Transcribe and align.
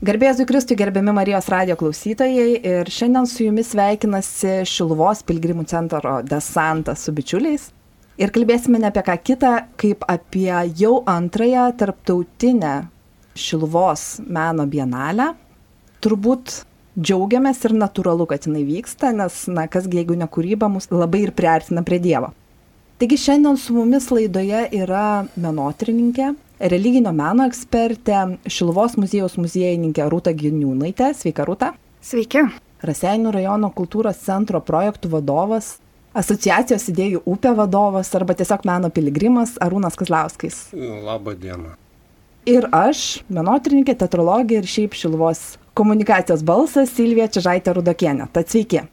Garbėsiu 0.00 0.46
Kristui 0.48 0.78
gerbiami 0.80 1.12
Marijos 1.12 1.44
radio 1.52 1.74
klausytojai 1.76 2.54
ir 2.64 2.88
šiandien 2.88 3.26
su 3.28 3.42
jumis 3.44 3.74
sveikinasi 3.74 4.62
Šiluvos 4.64 5.20
pilgrimų 5.28 5.66
centro 5.68 6.14
desantas 6.24 7.02
su 7.04 7.12
bičiuliais. 7.12 7.66
Ir 8.16 8.32
kalbėsime 8.32 8.80
ne 8.80 8.88
apie 8.88 9.02
ką 9.04 9.18
kitą, 9.20 9.50
kaip 9.76 10.06
apie 10.08 10.48
jau 10.80 11.02
antrąją 11.04 11.66
tarptautinę 11.82 12.72
Šiluvos 13.36 14.06
meno 14.24 14.64
bienalę. 14.64 15.34
Turbūt 16.00 16.62
džiaugiamės 16.96 17.60
ir 17.68 17.76
natūralu, 17.84 18.24
kad 18.32 18.48
jinai 18.48 18.64
vyksta, 18.64 19.12
nes, 19.12 19.42
na, 19.52 19.68
kasgi 19.68 20.00
jeigu 20.00 20.16
ne 20.16 20.32
kūryba, 20.32 20.72
mus 20.72 20.88
labai 20.88 21.26
ir 21.26 21.36
priartina 21.36 21.84
prie 21.84 22.00
Dievo. 22.00 22.32
Taigi 23.00 23.16
šiandien 23.16 23.56
su 23.56 23.72
mumis 23.72 24.10
laidoje 24.12 24.66
yra 24.76 25.24
menotrininkė, 25.40 26.34
religinio 26.68 27.14
meno 27.16 27.46
ekspertė, 27.48 28.18
Šilvos 28.44 28.98
muziejaus 29.00 29.38
muziejininkė 29.40 30.04
Rūta 30.12 30.34
Giniūnaitė. 30.36 31.08
Sveika, 31.16 31.46
Rūta. 31.48 31.70
Sveiki. 32.04 32.44
Raseinių 32.84 33.32
rajono 33.32 33.72
kultūros 33.72 34.20
centro 34.20 34.60
projektų 34.60 35.14
vadovas, 35.16 35.70
asociacijos 36.12 36.90
idėjų 36.92 37.24
upė 37.24 37.56
vadovas 37.56 38.12
arba 38.20 38.36
tiesiog 38.36 38.68
meno 38.68 38.92
piligrimas 38.92 39.56
Arūnas 39.64 39.96
Kazlauskais. 39.96 40.62
Labą 40.76 41.38
dieną. 41.40 41.72
Ir 42.52 42.68
aš, 42.68 43.22
menotrininkė, 43.32 43.96
teatrologė 43.96 44.60
ir 44.60 44.72
šiaip 44.76 44.92
Šilvos 44.92 45.54
komunikacijos 45.72 46.44
balsas 46.44 46.92
Silvija 47.00 47.32
Čižaitė 47.32 47.80
Rudokienė. 47.80 48.28
Tad 48.28 48.52
sveiki. 48.52 48.90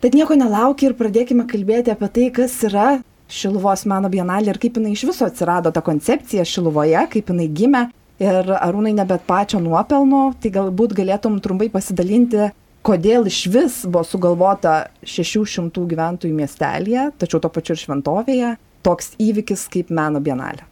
Tad 0.00 0.16
nieko 0.16 0.32
nelaukia 0.32 0.94
ir 0.94 0.96
pradėkime 0.96 1.44
kalbėti 1.44 1.92
apie 1.92 2.08
tai, 2.08 2.30
kas 2.40 2.62
yra 2.64 3.02
Šiluvos 3.30 3.86
meno 3.88 4.10
bienalė 4.12 4.52
ir 4.52 4.60
kaip 4.60 4.76
jinai 4.78 4.92
iš 4.94 5.06
viso 5.08 5.28
atsirado 5.28 5.72
ta 5.72 5.80
koncepcija 5.84 6.44
Šiluvoje, 6.48 6.98
kaip 7.14 7.32
jinai 7.32 7.48
gimė. 7.48 7.86
Ir 8.22 8.50
arūnai 8.54 8.92
nebet 8.94 9.24
pačio 9.26 9.58
nuopelno, 9.58 10.28
tai 10.38 10.52
galbūt 10.54 10.92
galėtum 10.94 11.40
trumpai 11.42 11.66
pasidalinti, 11.72 12.52
kodėl 12.86 13.26
iš 13.26 13.40
vis 13.50 13.80
buvo 13.88 14.04
sugalvota 14.06 14.74
600 15.02 15.82
gyventojų 15.90 16.36
miestelėje, 16.36 17.08
tačiau 17.18 17.40
to 17.42 17.50
pačiu 17.50 17.74
ir 17.74 17.80
šventovėje, 17.80 18.52
toks 18.86 19.16
įvykis 19.18 19.66
kaip 19.72 19.90
meno 19.90 20.22
bienalė. 20.22 20.68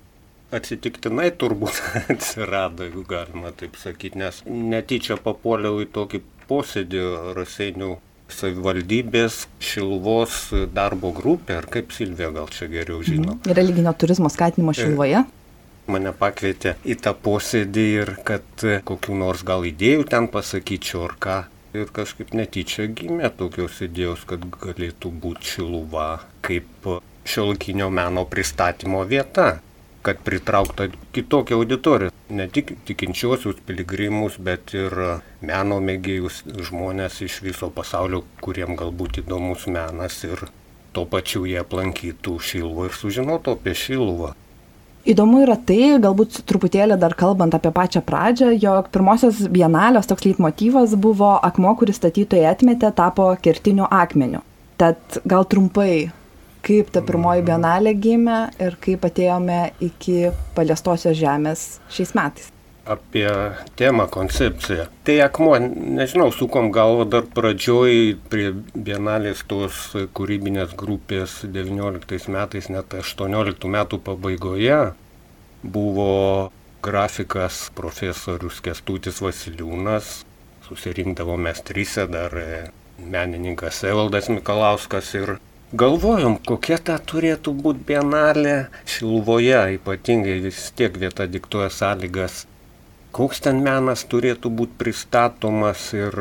Atsitiktinai 0.53 1.31
turbūt 1.41 1.81
atsirado, 2.13 2.87
jeigu 2.87 3.03
galima 3.09 3.51
taip 3.57 3.79
sakyti, 3.81 4.21
nes 4.21 4.43
netyčia 4.47 5.17
papuoliau 5.17 5.81
į 5.83 5.89
tokį 5.97 6.23
posėdį 6.51 7.05
Raseinių 7.39 7.95
savivaldybės 8.35 9.47
Šilvos 9.63 10.51
darbo 10.75 11.13
grupė, 11.17 11.61
ar 11.61 11.69
kaip 11.71 11.95
Silvija 11.95 12.33
gal 12.35 12.51
čia 12.53 12.69
geriau 12.73 13.03
žino. 13.07 13.37
Mhm. 13.39 13.55
Religinio 13.59 13.95
turizmo 13.99 14.33
skatinimo 14.33 14.75
Šilvoje. 14.77 15.25
Mane 15.91 16.13
pakvietė 16.15 16.77
į 16.87 16.97
tą 17.03 17.13
posėdį 17.19 17.87
ir 18.03 18.13
kad 18.27 18.67
kokiu 18.87 19.17
nors 19.19 19.43
gal 19.47 19.67
idėjų 19.67 20.07
ten 20.13 20.29
pasakyčiau 20.31 21.09
ar 21.09 21.17
ką. 21.19 21.39
Ir 21.73 21.89
kažkaip 21.89 22.35
netyčia 22.37 22.85
gimė 22.93 23.31
tokios 23.33 23.79
idėjos, 23.81 24.27
kad 24.29 24.45
galėtų 24.45 25.09
būti 25.23 25.55
Šiluva 25.55 26.09
kaip 26.45 26.91
šiolkinio 27.25 27.89
meno 27.91 28.27
pristatymo 28.29 29.01
vieta 29.09 29.63
kad 30.03 30.19
pritraukta 30.25 30.89
kitokia 31.13 31.57
auditorija. 31.57 32.11
Ne 32.33 32.49
tik 32.49 32.75
tikinčiuosius 32.89 33.61
piligrimus, 33.67 34.39
bet 34.39 34.75
ir 34.75 34.95
meno 35.41 35.79
mėgėjus 35.85 36.43
žmonės 36.69 37.21
iš 37.27 37.41
viso 37.45 37.71
pasaulio, 37.75 38.25
kuriem 38.45 38.77
galbūt 38.79 39.23
įdomus 39.23 39.67
menas 39.71 40.23
ir 40.25 40.47
tuo 40.93 41.05
pačiu 41.09 41.45
jie 41.49 41.59
aplankytų 41.63 42.39
Šiluvą 42.41 42.89
ir 42.89 42.97
sužinotų 42.97 43.59
apie 43.59 43.75
Šiluvą. 43.77 44.33
Įdomu 45.03 45.41
yra 45.43 45.57
tai, 45.59 45.97
galbūt 45.99 46.45
truputėlį 46.47 46.95
dar 47.03 47.17
kalbant 47.19 47.55
apie 47.57 47.73
pačią 47.75 48.05
pradžią, 48.07 48.53
jog 48.63 48.91
pirmosios 48.95 49.41
bienalės 49.51 50.07
toks 50.07 50.29
leitmotyvas 50.29 50.95
buvo 50.95 51.33
akmo, 51.43 51.73
kuris 51.81 51.99
statytojai 51.99 52.47
atmetė, 52.53 52.93
tapo 52.95 53.33
kertiniu 53.43 53.89
akmeniu. 53.91 54.45
Tad 54.79 55.19
gal 55.27 55.49
trumpai 55.51 56.13
kaip 56.63 56.91
ta 56.95 57.03
pirmoji 57.05 57.45
bienalė 57.47 57.95
gimė 57.99 58.39
ir 58.63 58.79
kaip 58.83 59.05
atėjome 59.09 59.61
iki 59.83 60.33
paliestosios 60.57 61.19
žemės 61.19 61.67
šiais 61.93 62.15
metais. 62.19 62.51
Apie 62.83 63.29
temą, 63.79 64.09
koncepciją. 64.11 64.89
Tai 65.07 65.15
akmuo, 65.23 65.55
nežinau, 65.99 66.33
sukom 66.35 66.73
galvo 66.75 67.05
dar 67.07 67.29
pradžioj 67.31 68.17
prie 68.31 68.49
bienalės 68.75 69.45
tos 69.47 69.85
kūrybinės 70.19 70.75
grupės 70.79 71.45
19 71.47 72.35
metais, 72.35 72.67
net 72.75 72.97
18 72.99 73.71
metų 73.77 74.01
pabaigoje 74.03 74.81
buvo 75.63 76.51
grafikas 76.83 77.69
profesorius 77.79 78.59
Kestutis 78.65 79.23
Vasiliūnas, 79.23 80.25
susirinkdavome 80.67 81.55
trise 81.63 82.09
dar 82.11 82.35
menininkas 82.99 83.85
Evaldas 83.87 84.27
Mikalauskas 84.31 85.15
ir 85.15 85.37
Galvojom, 85.73 86.35
kokia 86.45 86.77
ta 86.85 86.99
turėtų 87.01 87.55
būti 87.65 87.87
bienalė 87.89 88.57
Šilvoje, 88.93 89.79
ypatingai 89.79 90.35
vis 90.45 90.67
tiek 90.77 90.99
vieta 91.01 91.25
diktuoja 91.25 91.71
sąlygas, 91.73 92.43
koks 93.17 93.41
ten 93.47 93.63
menas 93.65 94.03
turėtų 94.05 94.53
būti 94.59 94.77
pristatomas 94.83 95.87
ir 95.97 96.13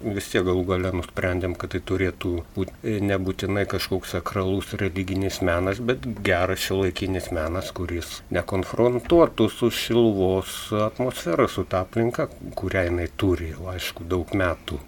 vis 0.00 0.30
tiek 0.32 0.48
galų 0.48 0.64
gale 0.72 0.94
nusprendėm, 0.96 1.52
kad 1.52 1.74
tai 1.76 1.82
turėtų 1.84 2.32
būti 2.56 2.96
nebūtinai 3.10 3.66
kažkoks 3.68 4.16
sakralus 4.16 4.72
religinis 4.80 5.42
menas, 5.44 5.84
bet 5.84 6.08
geras 6.24 6.64
šiuolaikinis 6.64 7.28
menas, 7.36 7.74
kuris 7.76 8.22
nekonfrontuotų 8.32 9.52
su 9.52 9.68
šilvos 9.84 10.70
atmosfera, 10.88 11.44
su 11.44 11.68
ta 11.68 11.84
aplinka, 11.84 12.30
kurią 12.56 12.88
jinai 12.88 13.12
turi 13.20 13.52
aišku, 13.52 14.08
daug 14.08 14.32
metų. 14.32 14.80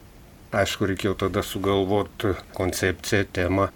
Aišku, 0.57 0.89
reikėjo 0.89 1.19
tada 1.27 1.45
sugalvoti 1.45 2.33
koncepciją, 2.57 3.27
temą, 3.37 3.75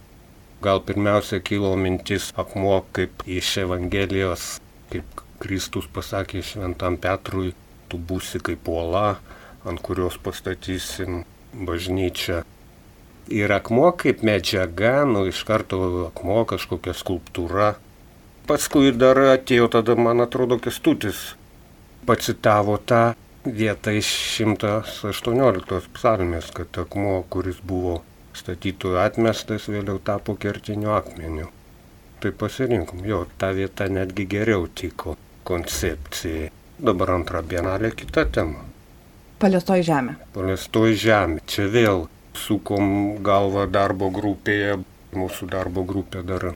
Gal 0.61 0.81
pirmiausia 0.85 1.41
kilo 1.41 1.77
mintis 1.77 2.33
akmuo 2.37 2.83
kaip 2.93 3.23
iš 3.25 3.55
Evangelijos, 3.63 4.59
kaip 4.93 5.23
Kristus 5.41 5.87
pasakė 5.89 6.43
šventam 6.45 6.99
Petrui, 7.01 7.55
tu 7.89 7.97
būsi 7.97 8.43
kaip 8.45 8.69
uola, 8.69 9.15
ant 9.65 9.81
kurios 9.81 10.19
pastatysim 10.21 11.23
bažnyčią. 11.55 12.43
Ir 13.33 13.55
akmuo 13.57 13.89
kaip 14.03 14.21
medžiaga, 14.27 15.07
nu 15.09 15.25
iš 15.31 15.41
karto 15.49 15.81
akmuo 16.11 16.45
kažkokia 16.53 16.93
skulptūra. 16.99 17.71
Paskui 18.45 18.93
dar 18.93 19.17
atėjo 19.31 19.71
tada, 19.73 19.97
man 19.97 20.21
atrodo, 20.27 20.61
kestutis. 20.61 21.25
Pacitavo 22.05 22.77
tą 22.77 23.15
vietą 23.49 23.97
iš 23.97 24.13
118 24.45 25.89
psalmės, 25.97 26.53
kad 26.53 26.85
akmuo, 26.85 27.23
kuris 27.33 27.65
buvo 27.65 28.03
statytojų 28.37 29.01
atmestas, 29.03 29.69
vėliau 29.71 29.99
tapo 30.05 30.37
kertiniu 30.41 30.93
akmeniu. 30.95 31.49
Tai 32.21 32.33
pasirinkom, 32.37 33.05
jo, 33.09 33.25
ta 33.41 33.51
vieta 33.57 33.89
netgi 33.89 34.27
geriau 34.29 34.67
tiko 34.69 35.17
koncepcijai. 35.49 36.51
Dabar 36.81 37.15
antra 37.17 37.43
bienalė 37.45 37.91
kita 37.97 38.27
tema. 38.33 38.65
Paliestoji 39.41 39.85
žemė. 39.89 40.17
Paliestoji 40.35 40.99
žemė. 41.01 41.43
Čia 41.49 41.67
vėl 41.73 42.07
sukom 42.37 43.21
galvą 43.25 43.67
darbo 43.73 44.11
grupėje. 44.13 44.81
Mūsų 45.17 45.49
darbo 45.51 45.83
grupė 45.89 46.23
dar 46.23 46.53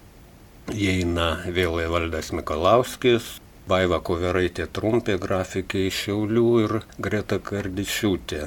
įeina 0.70 1.30
vėl 1.50 1.80
Evaldas 1.82 2.30
Mikalauskis, 2.36 3.34
Vaiva 3.68 3.98
Koveraitė 4.04 4.68
Trumpė, 4.70 5.16
grafikė 5.18 5.86
iš 5.88 6.04
Šiaulių 6.04 6.48
ir 6.62 6.76
Greta 7.00 7.40
Kardišiūtė. 7.42 8.46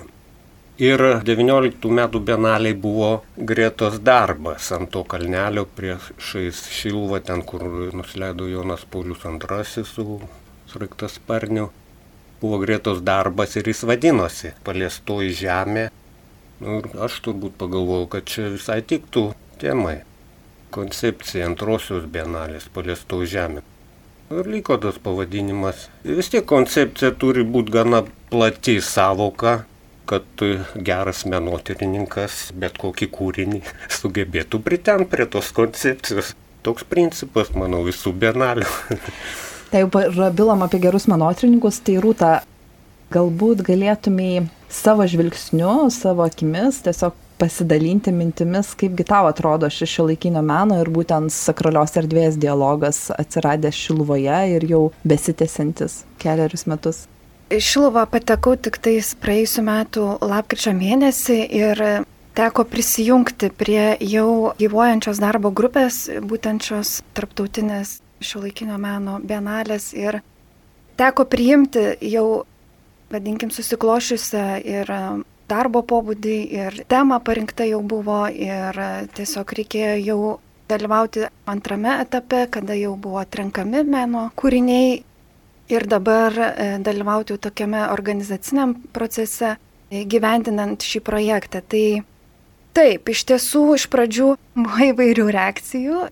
Ir 0.78 1.02
19 1.26 1.90
metų 1.90 2.20
benaliai 2.22 2.76
buvo 2.78 3.24
Gretos 3.50 3.96
darbas 3.98 4.68
ant 4.76 4.92
to 4.94 5.02
kalnelio 5.10 5.64
priešais 5.74 6.60
Šilvą, 6.70 7.18
ten 7.26 7.42
kur 7.42 7.64
nusileido 7.98 8.46
Jonas 8.46 8.84
Paulius 8.86 9.24
II 9.26 9.84
su 9.90 10.20
sraigtas 10.70 11.16
sparniu. 11.18 11.72
Buvo 12.42 12.60
Gretos 12.62 13.02
darbas 13.02 13.56
ir 13.58 13.66
jis 13.66 13.82
vadinosi 13.90 14.52
Paliestoji 14.68 15.34
žemė. 15.40 15.88
Nu, 16.62 16.76
ir 16.78 17.02
aš 17.08 17.16
turbūt 17.26 17.58
pagalvojau, 17.58 18.06
kad 18.14 18.30
čia 18.30 18.52
visai 18.54 18.84
tiktų 18.86 19.32
temai. 19.58 20.04
Koncepcija 20.70 21.48
antrosios 21.50 22.06
benalės 22.06 22.70
Paliestoji 22.76 23.32
žemė. 23.34 23.64
Ir 24.30 24.52
liko 24.54 24.78
tas 24.78 25.02
pavadinimas. 25.02 25.88
Vis 26.06 26.30
tiek 26.30 26.46
koncepcija 26.46 27.16
turi 27.18 27.42
būti 27.42 27.74
gana 27.74 28.04
plati 28.30 28.78
savoka, 28.78 29.64
kad 30.10 30.44
geras 30.90 31.26
menotyrininkas 31.30 32.52
bet 32.58 32.80
kokį 32.82 33.10
kūrinį 33.14 33.62
sugebėtų 34.00 34.62
pritemti 34.66 35.12
prie 35.14 35.30
tos 35.30 35.54
koncepcijos. 35.56 36.34
Toks 36.66 36.84
principas, 36.90 37.54
manau, 37.56 37.84
visų 37.86 38.12
benalių. 38.18 38.68
Tai 39.72 39.84
jau 39.84 39.90
prabilom 39.92 40.64
apie 40.64 40.80
gerus 40.84 41.06
menotyrininkus, 41.12 41.82
tai 41.84 41.98
rūta, 42.04 42.30
galbūt 43.12 43.66
galėtumai 43.68 44.48
savo 44.72 45.04
žvilgsniu, 45.08 45.90
savo 45.92 46.24
akimis 46.24 46.80
tiesiog 46.86 47.16
pasidalinti 47.38 48.12
mintimis, 48.16 48.72
kaipgi 48.80 49.06
tau 49.12 49.28
atrodo 49.30 49.70
šis 49.70 49.92
šio 49.92 50.08
laikinio 50.10 50.42
meno 50.46 50.80
ir 50.82 50.90
būtent 50.94 51.34
sakralios 51.34 51.94
erdvės 52.00 52.40
dialogas 52.42 53.08
atsiradęs 53.14 53.78
Šilvoje 53.78 54.40
ir 54.56 54.66
jau 54.72 54.82
besitėsintis 55.06 56.02
keliarius 56.24 56.66
metus. 56.72 57.06
Šiluvą 57.48 58.04
patekau 58.12 58.58
tik 58.60 58.76
tais 58.84 59.14
praėjusiu 59.24 59.62
metu 59.64 60.06
lapkričio 60.20 60.74
mėnesį 60.76 61.38
ir 61.56 61.82
teko 62.36 62.66
prisijungti 62.68 63.48
prie 63.56 63.96
jau 64.04 64.52
gyvojančios 64.60 65.22
darbo 65.24 65.54
grupės, 65.56 66.02
būtent 66.28 66.68
šios 66.68 66.98
tarptautinės 67.16 68.02
šiuolaikinio 68.20 68.76
meno 68.84 69.22
bienalės 69.24 69.94
ir 69.96 70.20
teko 71.00 71.24
priimti 71.32 71.86
jau, 72.12 72.44
vadinkim, 73.16 73.54
susiklošiusią 73.56 74.46
ir 74.68 74.92
darbo 75.48 75.86
pobūdį 75.88 76.38
ir 76.52 76.82
tema 76.92 77.22
parinkta 77.24 77.64
jau 77.70 77.80
buvo 77.80 78.26
ir 78.28 78.76
tiesiog 79.16 79.56
reikėjo 79.62 79.98
jau 80.04 80.22
dalyvauti 80.68 81.30
antrame 81.48 81.96
etape, 82.04 82.44
kada 82.52 82.76
jau 82.76 82.98
buvo 83.00 83.24
atrenkami 83.24 83.88
meno 83.88 84.28
kūriniai 84.36 84.98
ir 85.70 85.88
dabar 85.88 86.34
e, 86.38 86.78
dalyvauti 86.80 87.38
tokiame 87.38 87.88
organizaciniam 87.92 88.76
procese, 88.94 89.58
e, 89.92 90.04
gyvendinant 90.06 90.84
šį 90.84 91.02
projektą. 91.04 91.62
Tai 91.62 91.86
taip, 92.78 93.10
iš 93.10 93.26
tiesų 93.32 93.64
iš 93.76 93.88
pradžių 93.92 94.34
buvo 94.56 94.92
įvairių 94.92 95.28
reakcijų. 95.36 96.08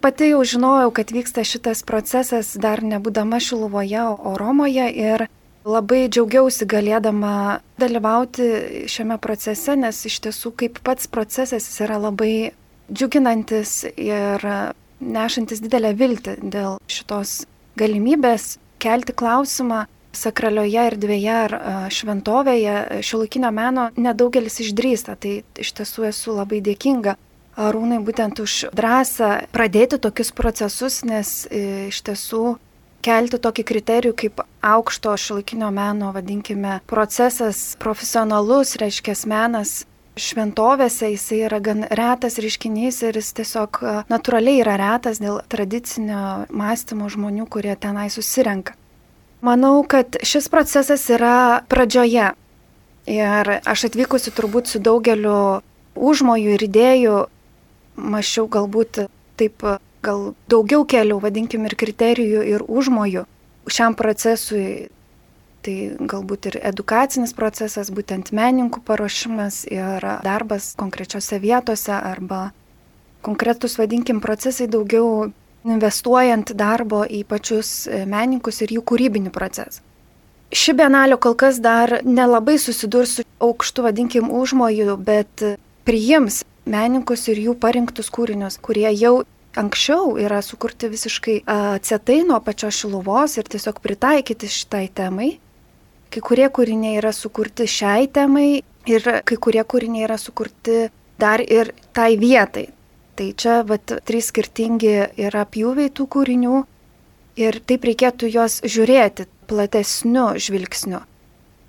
Pati 0.00 0.30
jau 0.30 0.40
žinojau, 0.48 0.94
kad 0.96 1.12
vyksta 1.12 1.44
šitas 1.44 1.82
procesas 1.84 2.54
dar 2.56 2.80
nebūdama 2.80 3.36
Šiluvoje, 3.36 4.00
o 4.16 4.32
Romoje 4.40 4.86
ir 4.96 5.26
labai 5.68 6.06
džiaugiausi 6.08 6.64
galėdama 6.64 7.60
dalyvauti 7.80 8.86
šiame 8.88 9.18
procese, 9.20 9.76
nes 9.76 9.98
iš 10.08 10.16
tiesų 10.24 10.54
kaip 10.56 10.80
pats 10.86 11.10
procesas 11.12 11.68
yra 11.84 12.00
labai 12.00 12.54
džiuginantis 12.88 13.84
ir 13.92 14.46
nešantis 15.00 15.60
didelę 15.60 15.92
viltį 16.00 16.38
dėl 16.48 16.80
šitos 16.88 17.42
galimybės 17.76 18.56
kelti 18.80 19.16
klausimą 19.16 19.84
sakralioje 20.16 20.84
erdvėje 20.90 21.34
ar 21.46 21.56
šventovėje 21.94 23.02
šiuolaikinio 23.06 23.50
meno 23.54 23.88
nedaugelis 23.94 24.58
išdrįsta. 24.64 25.14
Tai 25.20 25.34
iš 25.62 25.74
tiesų 25.78 26.08
esu 26.10 26.34
labai 26.34 26.62
dėkinga 26.64 27.16
Arūnai 27.60 27.98
būtent 28.00 28.40
už 28.40 28.70
drąsą 28.76 29.30
pradėti 29.52 29.98
tokius 30.00 30.30
procesus, 30.32 31.00
nes 31.04 31.44
e, 31.50 31.88
iš 31.90 31.98
tiesų 32.06 32.54
kelti 33.04 33.40
tokį 33.42 33.64
kriterijų 33.66 34.14
kaip 34.22 34.42
aukšto 34.64 35.12
šiuolaikinio 35.18 35.68
meno, 35.74 36.12
vadinkime, 36.14 36.78
procesas, 36.88 37.74
profesionalus, 37.80 38.76
reiškia 38.80 39.16
menas, 39.28 39.82
šventovėse 40.18 41.10
jisai 41.12 41.44
yra 41.46 41.60
gan 41.62 41.84
retas 41.86 42.38
reiškinys 42.42 43.02
ir 43.06 43.18
jis 43.20 43.32
tiesiog 43.38 43.80
e, 43.82 43.94
natūraliai 44.10 44.62
yra 44.64 44.76
retas 44.80 45.20
dėl 45.22 45.40
tradicinio 45.50 46.46
mąstymo 46.50 47.10
žmonių, 47.12 47.46
kurie 47.50 47.76
tenai 47.78 48.08
susirenka. 48.10 48.74
Manau, 49.40 49.80
kad 49.88 50.18
šis 50.26 50.50
procesas 50.52 51.06
yra 51.08 51.62
pradžioje. 51.70 52.32
Ir 53.10 53.50
aš 53.64 53.86
atvykusi 53.88 54.32
turbūt 54.36 54.68
su 54.68 54.78
daugeliu 54.84 55.62
užmojų 55.96 56.56
ir 56.56 56.64
idėjų, 56.66 57.20
mačiau 57.96 58.44
galbūt 58.52 59.06
taip, 59.40 59.64
gal 60.04 60.34
daugiau 60.52 60.84
kelių, 60.84 61.16
vadinkim, 61.24 61.64
ir 61.66 61.76
kriterijų, 61.80 62.44
ir 62.44 62.64
užmojų 62.68 63.24
šiam 63.70 63.96
procesui 63.96 64.90
Tai 65.60 65.74
galbūt 66.08 66.46
ir 66.48 66.56
edukacinis 66.70 67.34
procesas, 67.36 67.90
būtent 67.92 68.30
menininkų 68.32 68.80
paruošimas 68.86 69.66
ir 69.68 70.06
darbas 70.24 70.72
konkrečiose 70.80 71.36
vietose 71.42 71.92
arba 71.92 72.50
konkretus, 73.20 73.76
vadinkim, 73.76 74.22
procesai 74.24 74.70
daugiau 74.72 75.28
investuojant 75.68 76.54
darbo 76.56 77.02
į 77.04 77.26
pačius 77.28 77.84
menininkus 77.90 78.62
ir 78.64 78.72
jų 78.78 78.84
kūrybinį 78.88 79.32
procesą. 79.34 79.82
Ši 80.50 80.72
benalio 80.74 81.18
kol 81.20 81.36
kas 81.38 81.60
dar 81.62 82.00
nelabai 82.02 82.56
susidurs 82.58 83.18
su 83.18 83.24
aukštu, 83.44 83.84
vadinkim, 83.84 84.32
užmoju, 84.34 84.96
bet 84.96 85.44
priims 85.86 86.40
menininkus 86.64 87.28
ir 87.30 87.38
jų 87.44 87.54
parinktus 87.60 88.10
kūrinius, 88.10 88.56
kurie 88.58 88.88
jau 88.96 89.20
anksčiau 89.60 90.16
yra 90.18 90.40
sukurti 90.42 90.90
visiškai 90.90 91.36
atsietai 91.46 92.22
nuo 92.26 92.40
pačios 92.42 92.80
šiluvos 92.80 93.36
ir 93.38 93.48
tiesiog 93.50 93.78
pritaikyti 93.84 94.50
šitai 94.50 94.88
temai. 94.94 95.30
Kai 96.10 96.22
kurie 96.26 96.48
kūriniai 96.50 96.98
yra 96.98 97.12
sukurti 97.14 97.68
šiai 97.70 98.08
temai 98.10 98.62
ir 98.90 99.04
kai 99.24 99.36
kurie 99.38 99.62
kūriniai 99.62 100.08
yra 100.08 100.18
sukurti 100.18 100.88
dar 101.20 101.42
ir 101.44 101.72
tai 101.94 102.16
vietai. 102.18 102.66
Tai 103.14 103.28
čia 103.36 103.60
vat, 103.68 103.92
trys 104.08 104.30
skirtingi 104.32 104.94
yra 105.20 105.44
pjūviai 105.44 105.92
tų 105.92 106.06
kūrinių 106.14 106.62
ir 107.40 107.60
taip 107.68 107.84
reikėtų 107.86 108.30
juos 108.32 108.58
žiūrėti 108.64 109.28
platesniu 109.50 110.32
žvilgsniu. 110.40 111.02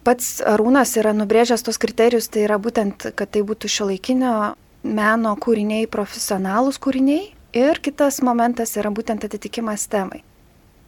Pats 0.01 0.39
Arūnas 0.47 0.95
yra 0.97 1.11
nubrėžęs 1.13 1.61
tos 1.67 1.77
kriterijus, 1.77 2.31
tai 2.33 2.47
yra 2.47 2.57
būtent, 2.57 3.11
kad 3.13 3.29
tai 3.29 3.43
būtų 3.45 3.69
šiuolaikinio 3.69 4.33
meno 4.81 5.35
kūriniai, 5.37 5.85
profesionalūs 5.91 6.81
kūriniai 6.81 7.27
ir 7.53 7.81
kitas 7.85 8.21
momentas 8.25 8.73
yra 8.79 8.89
būtent 8.89 9.27
atitikimas 9.27 9.85
temai. 9.91 10.23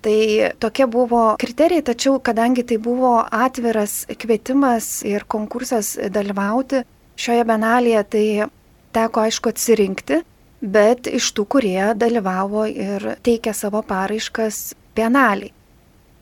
Tai 0.04 0.52
tokie 0.60 0.84
buvo 0.92 1.22
kriterijai, 1.40 1.86
tačiau 1.88 2.18
kadangi 2.20 2.66
tai 2.68 2.76
buvo 2.78 3.22
atviras 3.24 4.04
kvietimas 4.20 5.00
ir 5.08 5.24
konkursas 5.32 5.94
dalyvauti 6.12 6.84
šioje 7.16 7.46
benalėje, 7.48 8.04
tai 8.12 8.26
teko 8.94 9.24
aišku 9.24 9.54
atsirinkti, 9.54 10.20
bet 10.60 11.08
iš 11.08 11.32
tų, 11.38 11.48
kurie 11.56 11.94
dalyvavo 11.96 12.66
ir 12.68 13.14
teikė 13.24 13.56
savo 13.56 13.84
paraiškas 13.88 14.74
benaliai. 14.98 15.54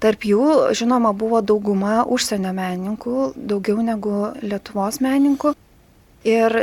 Tarp 0.01 0.24
jų, 0.25 0.45
žinoma, 0.77 1.12
buvo 1.13 1.44
dauguma 1.45 2.01
užsienio 2.10 2.56
menininkų, 2.57 3.34
daugiau 3.38 3.84
negu 3.86 4.31
Lietuvos 4.42 4.98
menininkų. 5.01 5.51
Ir 6.25 6.56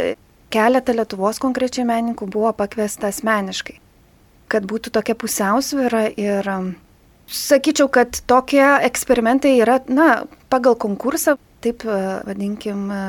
keletą 0.50 0.94
Lietuvos 0.97 1.38
konkrečiai 1.43 1.87
menininkų 1.87 2.26
buvo 2.35 2.50
pakviesta 2.59 3.12
asmeniškai. 3.12 3.76
Kad 4.50 4.67
būtų 4.67 4.91
tokia 4.91 5.14
pusiausvyrą 5.19 6.09
ir 6.19 6.50
Sakyčiau, 7.29 7.91
kad 7.93 8.23
tokie 8.29 8.65
eksperimentai 8.89 9.59
yra, 9.61 9.79
na, 9.93 10.25
pagal 10.49 10.79
konkursą, 10.81 11.37
taip 11.65 11.85
e, 11.85 11.99
vadinkim, 12.25 12.87
e, 12.89 13.03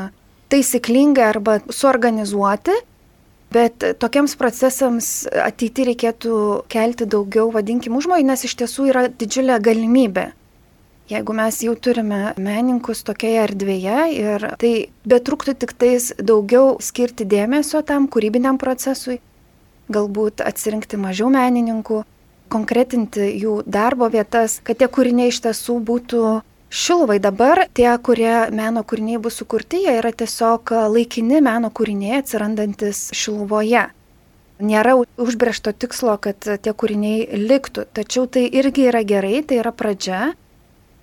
taisyklingai 0.52 1.30
arba 1.30 1.60
suorganizuoti, 1.72 2.76
bet 3.54 3.86
tokiems 4.02 4.36
procesams 4.38 5.08
ateity 5.46 5.88
reikėtų 5.90 6.34
kelti 6.70 7.08
daugiau, 7.10 7.48
vadinkim, 7.54 7.96
užmojų, 7.98 8.28
nes 8.28 8.44
iš 8.46 8.58
tiesų 8.60 8.90
yra 8.92 9.08
didžiulė 9.10 9.62
galimybė. 9.64 10.28
Jeigu 11.10 11.34
mes 11.34 11.56
jau 11.66 11.74
turime 11.74 12.36
meninkus 12.38 13.02
tokioje 13.08 13.40
erdvėje 13.48 14.02
ir 14.14 14.44
tai 14.62 14.74
betruktų 15.10 15.56
tik 15.64 15.74
tais 15.74 16.12
daugiau 16.22 16.76
skirti 16.86 17.26
dėmesio 17.26 17.82
tam 17.82 18.06
kūrybiniam 18.12 18.60
procesui, 18.62 19.18
galbūt 19.90 20.44
atsirinkti 20.46 21.00
mažiau 21.02 21.32
menininkų, 21.34 22.04
konkretinti 22.52 23.32
jų 23.40 23.62
darbo 23.70 24.10
vietas, 24.12 24.60
kad 24.64 24.80
tie 24.80 24.90
kūriniai 24.92 25.32
iš 25.32 25.42
tiesų 25.46 25.80
būtų 25.86 26.24
šiluvai. 26.70 27.20
Dabar 27.22 27.66
tie, 27.74 27.90
kurie 28.04 28.50
meno 28.56 28.84
kūriniai 28.84 29.22
bus 29.22 29.40
sukurti, 29.42 29.84
jie 29.86 29.96
yra 30.02 30.12
tiesiog 30.14 30.74
laikini 30.94 31.42
meno 31.46 31.72
kūriniai 31.74 32.22
atsirandantis 32.24 33.10
šiluvoje. 33.16 33.88
Nėra 34.60 34.98
užbriešto 35.00 35.72
tikslo, 35.72 36.18
kad 36.20 36.44
tie 36.44 36.74
kūriniai 36.76 37.40
liktų, 37.40 37.88
tačiau 37.96 38.28
tai 38.28 38.44
irgi 38.52 38.90
yra 38.92 39.06
gerai, 39.08 39.40
tai 39.48 39.62
yra 39.62 39.72
pradžia, 39.72 40.34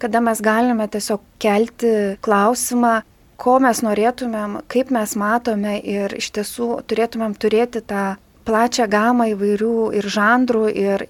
kada 0.03 0.21
mes 0.21 0.43
galime 0.45 0.85
tiesiog 0.93 1.23
kelti 1.41 1.93
klausimą, 2.21 3.01
ko 3.41 3.57
mes 3.65 3.81
norėtumėm, 3.85 4.61
kaip 4.69 4.93
mes 4.93 5.17
matome 5.17 5.79
ir 5.81 6.13
iš 6.17 6.31
tiesų 6.37 6.69
turėtumėm 6.89 7.37
turėti 7.41 7.81
tą 7.85 8.17
plačią 8.47 8.87
gamą 8.93 9.31
įvairių 9.33 9.77
ir 9.99 10.09
žanrų 10.13 10.65
ir 10.71 11.07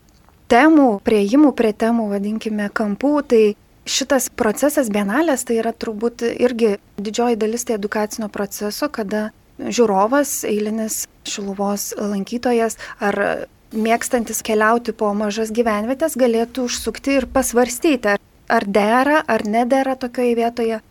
temų, 0.52 0.88
prieimų 1.06 1.52
prie 1.56 1.72
temų, 1.76 2.10
vadinkime, 2.14 2.68
kampų, 2.74 3.14
tai 3.30 3.42
šitas 3.86 4.28
procesas 4.34 4.90
bienalės 4.92 5.46
tai 5.46 5.60
yra 5.60 5.72
turbūt 5.72 6.24
irgi 6.34 6.76
didžioji 6.98 7.38
dalis 7.38 7.66
tai 7.66 7.76
edukacinio 7.78 8.28
proceso, 8.32 8.88
kada 8.90 9.30
žiūrovas, 9.58 10.42
eilinis 10.48 11.04
šiluvos 11.26 11.92
lankytojas 11.98 12.76
ar 13.00 13.46
mėgstantis 13.76 14.42
keliauti 14.46 14.94
po 14.96 15.12
mažas 15.16 15.50
gyvenvietės 15.54 16.16
galėtų 16.18 16.66
užsukti 16.68 17.16
ir 17.20 17.26
pasvarstyti, 17.30 18.16
ar 18.46 18.66
dera 18.66 19.22
ar 19.26 19.46
nedera 19.46 19.96
tokioje 19.98 20.36
vietoje 20.38 20.82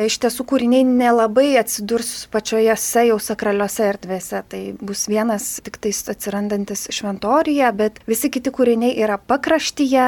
Iš 0.00 0.14
tiesų 0.24 0.46
kūriniai 0.48 0.86
nelabai 0.88 1.50
atsidurs 1.60 2.24
pačioje 2.32 2.72
jau 3.08 3.18
sakraliuose 3.20 3.84
erdvėse, 3.90 4.40
tai 4.48 4.60
bus 4.80 5.04
vienas 5.04 5.58
tik 5.60 5.76
tais 5.84 6.00
atsirandantis 6.08 6.86
šventorija, 6.88 7.68
bet 7.76 8.00
visi 8.08 8.30
kiti 8.32 8.48
kūriniai 8.48 8.96
yra 9.04 9.18
pakraštyje 9.20 10.06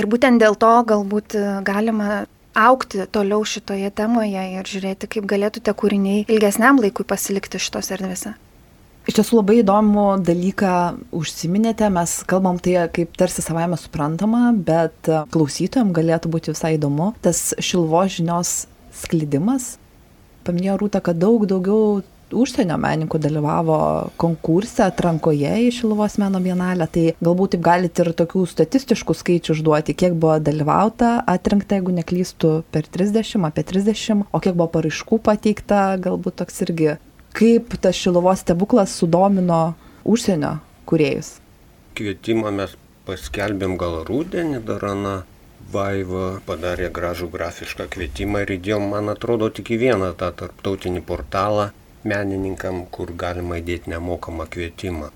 ir 0.00 0.08
būtent 0.08 0.40
dėl 0.40 0.56
to 0.56 0.72
galbūt 0.88 1.36
galima 1.68 2.24
aukti 2.54 3.04
toliau 3.12 3.44
šitoje 3.44 3.90
temoje 3.92 4.46
ir 4.56 4.72
žiūrėti, 4.72 5.10
kaip 5.10 5.28
galėtų 5.28 5.60
tie 5.66 5.76
kūriniai 5.76 6.24
ilgesniam 6.24 6.80
laikui 6.80 7.04
pasilikti 7.04 7.60
šitos 7.60 7.92
erdvėse. 7.92 8.32
Iš 9.04 9.18
tiesų 9.18 9.42
labai 9.42 9.58
įdomų 9.60 10.04
dalyką 10.24 10.74
užsiminėte, 11.12 11.90
mes 11.92 12.22
kalbam 12.24 12.56
tai 12.56 12.86
kaip 12.88 13.12
tarsi 13.20 13.44
savaime 13.44 13.76
suprantama, 13.76 14.54
bet 14.56 15.10
klausytojams 15.34 15.92
galėtų 15.92 16.30
būti 16.32 16.54
visai 16.54 16.78
įdomu. 16.78 17.10
Tas 17.20 17.50
šilvo 17.60 18.06
žinios 18.08 18.62
sklidimas. 18.96 19.74
Paminėjo 20.44 20.76
Rūta, 20.82 21.00
kad 21.04 21.18
daug 21.20 21.46
daugiau 21.48 22.02
užsienio 22.34 22.76
menininkų 22.80 23.18
dalyvavo 23.22 23.78
konkurse 24.20 24.84
atrankoje 24.86 25.52
į 25.66 25.70
Šiluvos 25.74 26.16
meno 26.20 26.40
bienalę, 26.42 26.86
tai 26.90 27.04
galbūt 27.24 27.54
taip 27.54 27.64
galite 27.64 28.04
ir 28.04 28.12
tokių 28.16 28.44
statistiškų 28.50 29.16
skaičių 29.18 29.54
užduoti, 29.54 29.96
kiek 29.96 30.16
buvo 30.18 30.38
dalyvauta, 30.42 31.16
atrinkta, 31.30 31.78
jeigu 31.78 31.94
neklystų, 31.96 32.54
per 32.74 32.88
30, 32.90 33.44
apie 33.48 33.66
30, 33.70 34.24
o 34.30 34.42
kiek 34.42 34.56
buvo 34.56 34.70
paraiškų 34.78 35.20
pateikta, 35.24 35.82
galbūt 36.04 36.40
toks 36.42 36.64
irgi, 36.66 36.94
kaip 37.36 37.76
tas 37.80 37.98
Šiluvos 37.98 38.44
stebuklas 38.44 38.96
sudomino 38.98 39.74
užsienio 40.04 40.58
kuriejus. 40.88 41.36
Kvietimą 41.94 42.50
mes 42.54 42.74
paskelbėm 43.06 43.78
gal 43.80 44.02
rūdienį 44.08 44.64
dar 44.66 44.84
aną. 44.90 45.16
Vaiva 45.72 46.40
padarė 46.46 46.90
gražų 46.92 47.30
grafišką 47.32 47.86
kvietimą 47.94 48.44
ir 48.44 48.54
įdėjom, 48.58 48.88
man 48.92 49.12
atrodo, 49.12 49.48
tik 49.50 49.72
į 49.74 49.80
vieną 49.86 50.12
tą 50.20 50.30
tarptautinį 50.40 51.02
portalą 51.08 51.70
menininkam, 52.04 52.84
kur 52.94 53.12
galima 53.16 53.58
įdėti 53.62 53.92
nemokamą 53.94 54.46
kvietimą. 54.50 55.10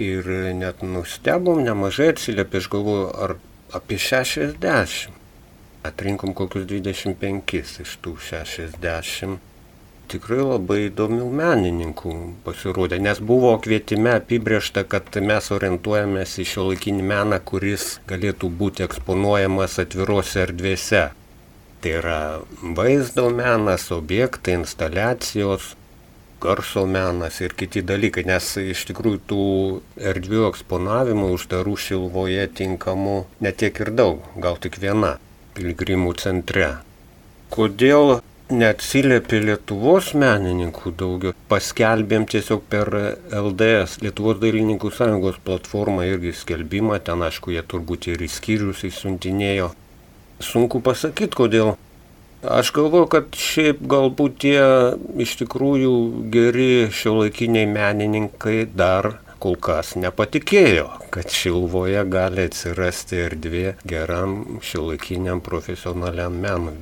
Ir 0.00 0.28
net 0.56 0.84
nustebom, 0.86 1.60
nemažai 1.66 2.12
atsiliepė, 2.14 2.62
aš 2.62 2.68
galvoju, 2.72 3.08
ar 3.26 3.36
apie 3.76 3.98
60. 4.00 5.18
Atrinkom 5.82 6.32
kokius 6.38 6.68
25 6.70 7.82
iš 7.84 7.96
tų 8.04 8.16
60. 8.30 9.51
Tikrai 10.10 10.42
labai 10.44 10.78
įdomių 10.88 11.26
menininkų 11.38 12.14
pasirodė, 12.44 12.98
nes 13.00 13.20
buvo 13.22 13.52
kvietime 13.64 14.16
apibriešta, 14.18 14.82
kad 14.84 15.14
mes 15.22 15.50
orientuojamės 15.54 16.34
į 16.42 16.46
šio 16.50 16.66
laikinį 16.70 17.06
meną, 17.12 17.38
kuris 17.50 17.98
galėtų 18.10 18.50
būti 18.62 18.84
eksponuojamas 18.88 19.78
atvirose 19.84 20.42
erdvėse. 20.46 21.04
Tai 21.82 21.94
yra 22.00 22.18
vaizdo 22.78 23.28
menas, 23.34 23.88
objektai, 23.94 24.58
instaliacijos, 24.60 25.72
garso 26.42 26.84
menas 26.86 27.40
ir 27.40 27.54
kiti 27.58 27.82
dalykai, 27.86 28.24
nes 28.26 28.48
iš 28.58 28.84
tikrųjų 28.90 29.20
tų 29.30 29.46
erdvių 30.12 30.46
eksponavimų 30.50 31.30
uždarų 31.36 31.76
šilvoje 31.86 32.48
tinkamų 32.60 33.16
netiek 33.46 33.80
ir 33.84 33.92
daug, 34.02 34.26
gal 34.44 34.58
tik 34.62 34.78
viena 34.82 35.16
piligrimų 35.56 36.14
centre. 36.22 36.68
Kodėl 37.52 38.18
neatsiliepė 38.54 39.40
Lietuvos 39.46 40.12
menininkų 40.18 40.92
daugiau. 40.98 41.36
Paskelbėm 41.50 42.26
tiesiog 42.30 42.64
per 42.72 42.90
LDS, 43.28 44.00
Lietuvos 44.04 44.40
dailininkų 44.42 44.92
sąjungos 44.94 45.40
platformą 45.46 46.06
irgi 46.08 46.34
skelbimą, 46.36 47.00
ten 47.04 47.24
aišku, 47.26 47.54
jie 47.56 47.64
turbūt 47.64 48.10
ir 48.12 48.22
į 48.24 48.30
skyrius 48.32 48.84
įsiuntinėjo. 48.88 49.72
Sunku 50.42 50.82
pasakyti, 50.84 51.36
kodėl 51.38 51.74
Aš 52.42 52.72
galvoju, 52.74 53.06
kad 53.06 53.36
šiaip 53.38 53.84
galbūt 53.86 54.40
tie 54.42 54.62
iš 55.22 55.36
tikrųjų 55.44 55.92
geri 56.34 56.88
šiuolaikiniai 56.90 57.68
menininkai 57.70 58.64
dar 58.66 59.12
kol 59.42 59.54
kas 59.62 59.92
nepatikėjo, 59.98 60.88
kad 61.14 61.30
Šilvoje 61.30 62.02
gali 62.10 62.48
atsirasti 62.48 63.22
erdvė 63.28 63.76
geram 63.86 64.58
šiuolaikiniam 64.62 65.42
profesionaliam 65.42 66.34
menui. 66.42 66.80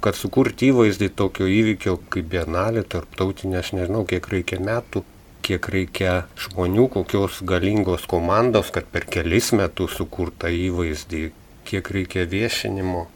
Kad 0.00 0.16
sukurti 0.16 0.70
įvaizdį 0.72 1.10
tokio 1.12 1.44
įvykio 1.44 1.98
kaip 2.12 2.28
bienalė, 2.32 2.86
tarptautinė, 2.88 3.58
aš 3.60 3.74
nežinau, 3.76 4.06
kiek 4.08 4.28
reikia 4.32 4.56
metų, 4.64 5.02
kiek 5.44 5.66
reikia 5.74 6.14
žmonių, 6.40 6.86
kokios 6.94 7.42
galingos 7.44 8.06
komandos, 8.08 8.70
kad 8.72 8.88
per 8.88 9.04
kelis 9.04 9.50
metus 9.52 9.98
sukurtą 9.98 10.48
įvaizdį, 10.56 11.24
kiek 11.68 11.90
reikia 11.96 12.24
viešinimo 12.32 13.06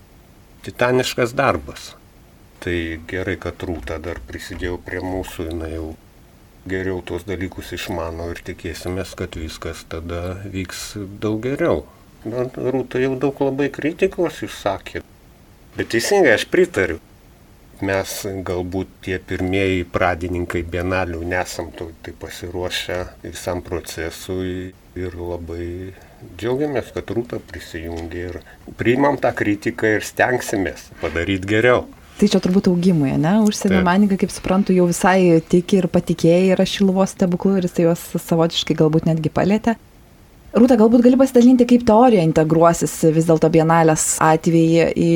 titaniškas 0.66 1.32
darbas. 1.36 1.94
Tai 2.60 2.76
gerai, 3.08 3.38
kad 3.40 3.64
rūta 3.64 3.96
dar 4.00 4.20
prisidėjo 4.28 4.76
prie 4.84 5.00
mūsų, 5.04 5.48
jinai 5.50 5.72
jau 5.74 5.88
geriau 6.68 7.00
tuos 7.04 7.24
dalykus 7.28 7.72
išmano 7.76 8.30
ir 8.32 8.44
tikėsimės, 8.44 9.16
kad 9.16 9.36
viskas 9.40 9.84
tada 9.88 10.36
vyks 10.52 10.84
daug 11.20 11.40
geriau. 11.48 11.84
Bet 12.24 12.56
rūta 12.56 13.00
jau 13.00 13.16
daug 13.20 13.40
labai 13.44 13.68
kritikos 13.72 14.44
išsakė. 14.44 15.04
Bet 15.74 15.90
teisingai 15.90 16.36
aš 16.36 16.46
pritariu. 16.52 17.00
Mes 17.84 18.10
galbūt 18.46 18.90
tie 19.02 19.16
pirmieji 19.18 19.82
pradininkai 19.90 20.62
bienalių 20.70 21.24
nesam 21.26 21.72
tai 21.74 22.12
pasiruošę 22.20 22.98
visam 23.24 23.62
procesui 23.66 24.70
ir 24.94 25.16
labai 25.18 25.66
džiaugiamės, 26.38 26.92
kad 26.94 27.10
Rūta 27.10 27.40
prisijungė 27.42 28.22
ir 28.28 28.38
priimam 28.78 29.18
tą 29.20 29.34
kritiką 29.34 29.96
ir 29.96 30.06
stengsimės 30.06 30.86
padaryti 31.02 31.50
geriau. 31.50 31.82
Tai 32.14 32.28
čia 32.30 32.38
turbūt 32.38 32.70
augimui, 32.70 33.10
ne? 33.18 33.32
Užsienio 33.42 33.80
menininkai, 33.82 34.20
kaip 34.22 34.30
suprantu, 34.30 34.70
jau 34.76 34.86
visai 34.86 35.42
tiki 35.50 35.80
ir 35.80 35.90
patikėjai 35.90 36.52
yra 36.54 36.66
šiluvos 36.70 37.16
stebuklų 37.16 37.56
ir 37.58 37.66
jis 37.66 37.80
juos 37.82 38.06
savotiškai 38.22 38.78
galbūt 38.78 39.10
netgi 39.10 39.34
palėtė. 39.34 39.74
Rūta, 40.54 40.76
galbūt 40.78 41.02
gali 41.02 41.18
pasidalinti, 41.18 41.66
kaip 41.66 41.82
teorija 41.88 42.22
integruosis 42.22 42.92
vis 43.14 43.26
dėlto 43.26 43.50
bienalės 43.50 44.20
atvejį 44.22 44.90
į 44.94 45.12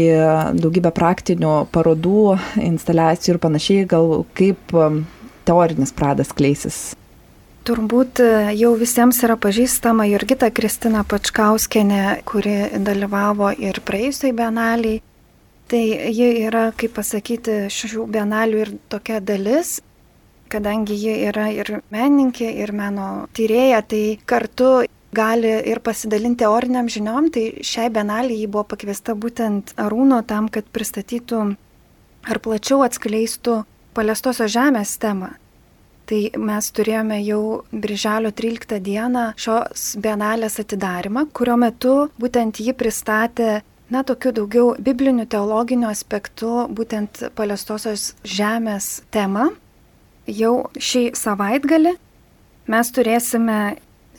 daugybę 0.59 0.90
praktinių 0.95 1.68
parodų, 1.71 2.38
instaliacijų 2.59 3.37
ir 3.37 3.42
panašiai, 3.45 3.85
gal 3.87 4.25
kaip 4.38 4.75
um, 4.75 5.04
teorinis 5.47 5.95
pradas 5.95 6.35
kleisis 6.35 6.88
Turbūt 7.68 8.23
e, 8.25 8.28
jau 8.57 8.71
visiems 8.80 9.18
yra 9.26 9.35
pažįstama 9.37 10.07
Jurgita 10.09 10.49
Kristina 10.57 11.02
Pačkauskenė, 11.04 12.23
kuri 12.25 12.54
dalyvavo 12.80 13.50
ir 13.61 13.83
praėjusiai 13.85 14.33
bienaliai. 14.33 15.02
Tai 15.68 15.83
ji 15.85 16.28
yra, 16.49 16.71
kaip 16.73 16.95
pasakyti, 16.97 17.66
šių 17.68 18.07
bienalių 18.14 18.62
ir 18.62 18.71
tokia 18.88 19.21
dalis, 19.21 19.83
kadangi 20.49 20.97
ji 20.97 21.18
yra 21.28 21.50
ir 21.52 21.83
menininkė, 21.92 22.49
ir 22.62 22.73
meno 22.73 23.11
tyrėja, 23.37 23.83
tai 23.85 24.02
kartu 24.25 24.71
gali 25.14 25.50
ir 25.70 25.80
pasidalinti 25.80 26.44
teoriniam 26.44 26.88
žiniom, 26.90 27.30
tai 27.32 27.64
šiai 27.64 27.88
bienaliai 27.92 28.42
ji 28.42 28.50
buvo 28.50 28.66
pakviesta 28.74 29.16
būtent 29.16 29.74
Arūno 29.80 30.20
tam, 30.28 30.48
kad 30.52 30.68
pristatytų 30.72 31.42
ar 32.28 32.40
plačiau 32.44 32.82
atskleistų 32.84 33.62
paliestosios 33.96 34.52
žemės 34.52 34.96
temą. 35.00 35.32
Tai 36.08 36.20
mes 36.40 36.70
turėjome 36.72 37.18
jau 37.20 37.42
Birželio 37.72 38.30
13 38.32 38.78
dieną 38.80 39.24
šios 39.36 39.90
bienalės 40.00 40.56
atidarimą, 40.62 41.26
kurio 41.36 41.58
metu 41.60 41.96
būtent 42.20 42.62
ji 42.64 42.72
pristatė, 42.72 43.58
na, 43.92 44.04
tokiu 44.04 44.32
daugiau 44.36 44.70
biblinių 44.80 45.26
teologinių 45.28 45.90
aspektų, 45.90 46.68
būtent 46.72 47.26
paliestosios 47.36 48.14
žemės 48.24 49.02
temą. 49.12 49.50
Jau 50.28 50.70
šį 50.76 51.10
savaitgalį 51.16 51.94
mes 52.68 52.90
turėsime 52.92 53.60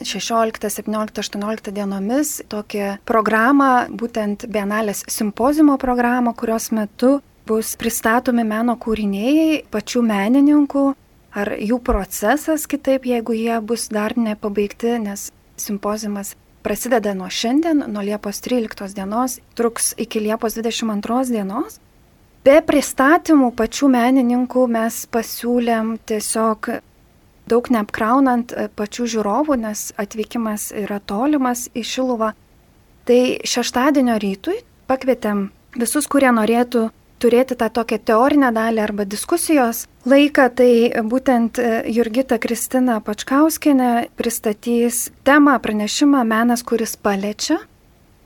16, 0.02 0.70
17, 0.70 1.20
18 1.20 1.72
dienomis 1.76 2.40
tokią 2.52 2.98
programą, 3.06 3.88
būtent 3.92 4.46
Bienalės 4.52 5.04
simpozimo 5.12 5.78
programą, 5.82 6.34
kurios 6.34 6.72
metu 6.72 7.20
bus 7.50 7.76
pristatomi 7.80 8.46
meno 8.48 8.78
kūriniai 8.80 9.64
pačių 9.74 10.04
menininkų, 10.06 10.86
ar 11.36 11.54
jų 11.58 11.80
procesas 11.86 12.68
kitaip, 12.70 13.08
jeigu 13.10 13.36
jie 13.38 13.58
bus 13.62 13.90
dar 13.92 14.16
nepabaigti, 14.18 14.98
nes 15.04 15.30
simpozimas 15.60 16.36
prasideda 16.64 17.14
nuo 17.18 17.30
šiandien, 17.30 17.84
nuo 17.88 18.04
Liepos 18.06 18.42
13 18.46 18.96
dienos, 18.96 19.40
truks 19.56 19.94
iki 19.98 20.22
Liepos 20.24 20.58
22 20.60 21.32
dienos. 21.32 21.80
Be 22.44 22.60
pristatymų 22.64 23.52
pačių 23.58 23.90
menininkų 23.92 24.64
mes 24.72 25.04
pasiūlėm 25.12 25.98
tiesiog 26.08 26.70
daug 27.50 27.70
neapkraunant 27.74 28.54
pačių 28.78 29.10
žiūrovų, 29.16 29.60
nes 29.66 29.90
atvykimas 30.00 30.70
yra 30.86 31.00
tolimas 31.02 31.68
į 31.74 31.84
Šiluvą. 31.86 32.34
Tai 33.10 33.22
šeštadienio 33.50 34.20
rytui 34.22 34.60
pakvietėm 34.90 35.50
visus, 35.78 36.08
kurie 36.10 36.30
norėtų 36.34 36.90
turėti 37.20 37.58
tą 37.60 37.68
tokią 37.74 38.00
teorinę 38.10 38.52
dalį 38.56 38.84
arba 38.84 39.06
diskusijos 39.10 39.86
laiką, 40.10 40.48
tai 40.56 40.72
būtent 41.06 41.60
e, 41.60 41.72
Jurgita 41.92 42.40
Kristina 42.42 43.00
Pačkauskinė 43.04 44.10
pristatys 44.20 45.10
temą, 45.28 45.58
pranešimą 45.64 46.24
Menas, 46.28 46.64
kuris 46.64 46.96
paliečia. 46.96 47.60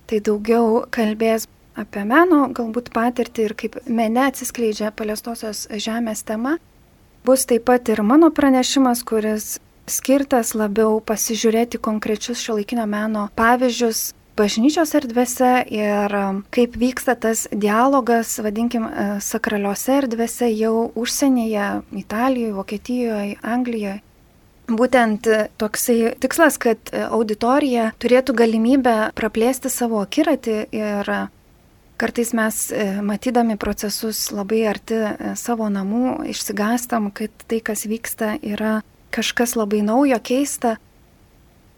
Tai 0.07 0.19
daugiau 0.27 0.83
kalbės 0.93 1.47
apie 1.79 2.03
meno 2.05 2.45
galbūt 2.53 2.91
patirtį 2.93 3.47
ir 3.47 3.55
kaip 3.57 3.79
mene 3.87 4.27
atsiskleidžia 4.27 4.93
paliestosios 4.95 5.65
žemės 5.71 6.25
tema. 6.27 6.59
Bus 7.23 7.45
taip 7.47 7.63
pat 7.69 7.87
ir 7.87 8.01
mano 8.03 8.27
pranešimas, 8.35 9.03
kuris 9.07 9.59
skirtas 9.87 10.51
labiau 10.59 10.99
pasižiūrėti 11.03 11.79
konkrečius 11.79 12.41
šiuolaikinio 12.43 12.83
meno 12.87 13.29
pavyzdžius 13.39 14.09
bažnyčios 14.35 14.91
erdvėse 14.97 15.51
ir 15.71 16.15
um, 16.17 16.41
kaip 16.51 16.75
vyksta 16.79 17.15
tas 17.15 17.45
dialogas, 17.51 18.33
vadinkim, 18.43 18.87
e, 18.89 19.05
sakraliuose 19.21 19.99
erdvėse 20.01 20.49
jau 20.51 20.89
užsienyje, 20.99 21.67
Italijoje, 22.01 22.55
Vokietijoje, 22.57 23.37
Anglijoje. 23.43 24.01
būtent 24.67 25.27
toksai 25.59 26.15
tikslas, 26.23 26.57
kad 26.57 26.91
auditorija 26.95 27.91
turėtų 27.99 28.33
galimybę 28.33 28.95
praplėsti 29.15 29.69
savo 29.69 29.99
akiratį 30.01 30.55
ir 30.71 31.11
kartais 32.03 32.33
mes 32.35 32.57
matydami 33.07 33.55
procesus 33.55 34.25
labai 34.35 34.65
arti 34.67 34.99
savo 35.39 35.69
namų 35.71 36.25
išsigastam, 36.33 37.07
kad 37.15 37.31
tai, 37.47 37.61
kas 37.63 37.85
vyksta, 37.87 38.35
yra 38.43 38.81
kažkas 39.15 39.55
labai 39.55 39.79
naujo, 39.85 40.19
keista. 40.19 40.75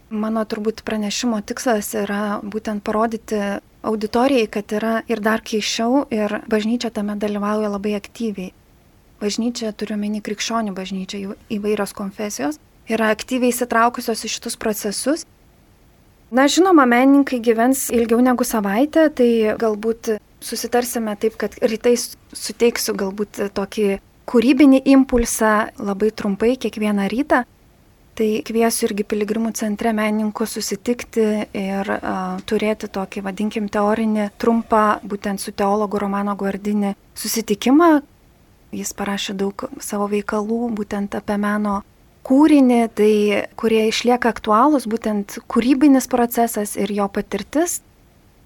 Mano 0.10 0.42
turbūt 0.46 0.82
pranešimo 0.86 1.42
tikslas 1.46 1.92
yra 1.98 2.40
būtent 2.42 2.82
parodyti 2.86 3.40
auditorijai, 3.86 4.48
kad 4.50 4.74
yra 4.74 5.00
ir 5.12 5.22
dar 5.22 5.44
keiščiau 5.46 6.06
ir 6.14 6.40
bažnyčia 6.50 6.90
tame 6.94 7.18
dalyvauja 7.22 7.70
labai 7.70 7.96
aktyviai. 7.98 8.54
Bažnyčia, 9.22 9.72
turiu 9.78 9.98
meni 10.00 10.22
krikščionių 10.26 10.74
bažnyčia, 10.76 11.36
įvairios 11.54 11.94
konfesijos, 11.98 12.60
yra 12.90 13.12
aktyviai 13.14 13.54
įsitraukusios 13.54 14.26
į 14.26 14.32
šitus 14.36 14.58
procesus. 14.62 15.26
Na, 16.34 16.48
žinoma, 16.50 16.88
menininkai 16.90 17.40
gyvens 17.44 17.90
ilgiau 17.94 18.22
negu 18.24 18.46
savaitę, 18.48 19.10
tai 19.14 19.30
galbūt 19.62 20.16
susitarsime 20.42 21.14
taip, 21.22 21.38
kad 21.38 21.54
rytais 21.62 22.16
suteiksiu 22.34 22.96
galbūt 22.98 23.44
tokį 23.56 24.00
kūrybinį 24.26 24.82
impulsą 24.96 25.52
labai 25.78 26.10
trumpai 26.10 26.56
kiekvieną 26.58 27.06
rytą, 27.14 27.44
Tai 28.16 28.28
kviesiu 28.48 28.86
irgi 28.88 29.04
piligrimų 29.12 29.50
centre 29.60 29.92
menininkų 29.92 30.46
susitikti 30.48 31.24
ir 31.52 31.90
uh, 31.98 32.38
turėti 32.48 32.88
tokį, 32.88 33.26
vadinkim, 33.26 33.66
teorinį, 33.68 34.30
trumpą, 34.40 35.02
būtent 35.04 35.44
su 35.44 35.52
teologu 35.52 36.00
Romano 36.00 36.32
Guardinį 36.40 36.94
susitikimą. 37.12 37.90
Jis 38.72 38.94
parašė 38.96 39.36
daug 39.36 39.66
savo 39.84 40.08
veikalų 40.08 40.70
būtent 40.78 41.18
apie 41.20 41.36
meno 41.44 41.82
kūrinį, 42.26 42.80
tai 42.98 43.12
kurie 43.60 43.84
išlieka 43.90 44.32
aktualūs, 44.34 44.88
būtent 44.90 45.38
kūrybinis 45.52 46.10
procesas 46.12 46.76
ir 46.80 46.94
jo 46.94 47.08
patirtis. 47.12 47.82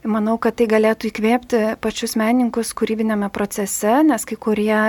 Manau, 0.08 0.38
kad 0.40 0.56
tai 0.60 0.68
galėtų 0.72 1.10
įkvėpti 1.10 1.64
pačius 1.84 2.16
menininkus 2.20 2.72
kūrybinėme 2.78 3.28
procese, 3.36 4.00
nes 4.08 4.24
kai 4.28 4.38
kurie 4.40 4.84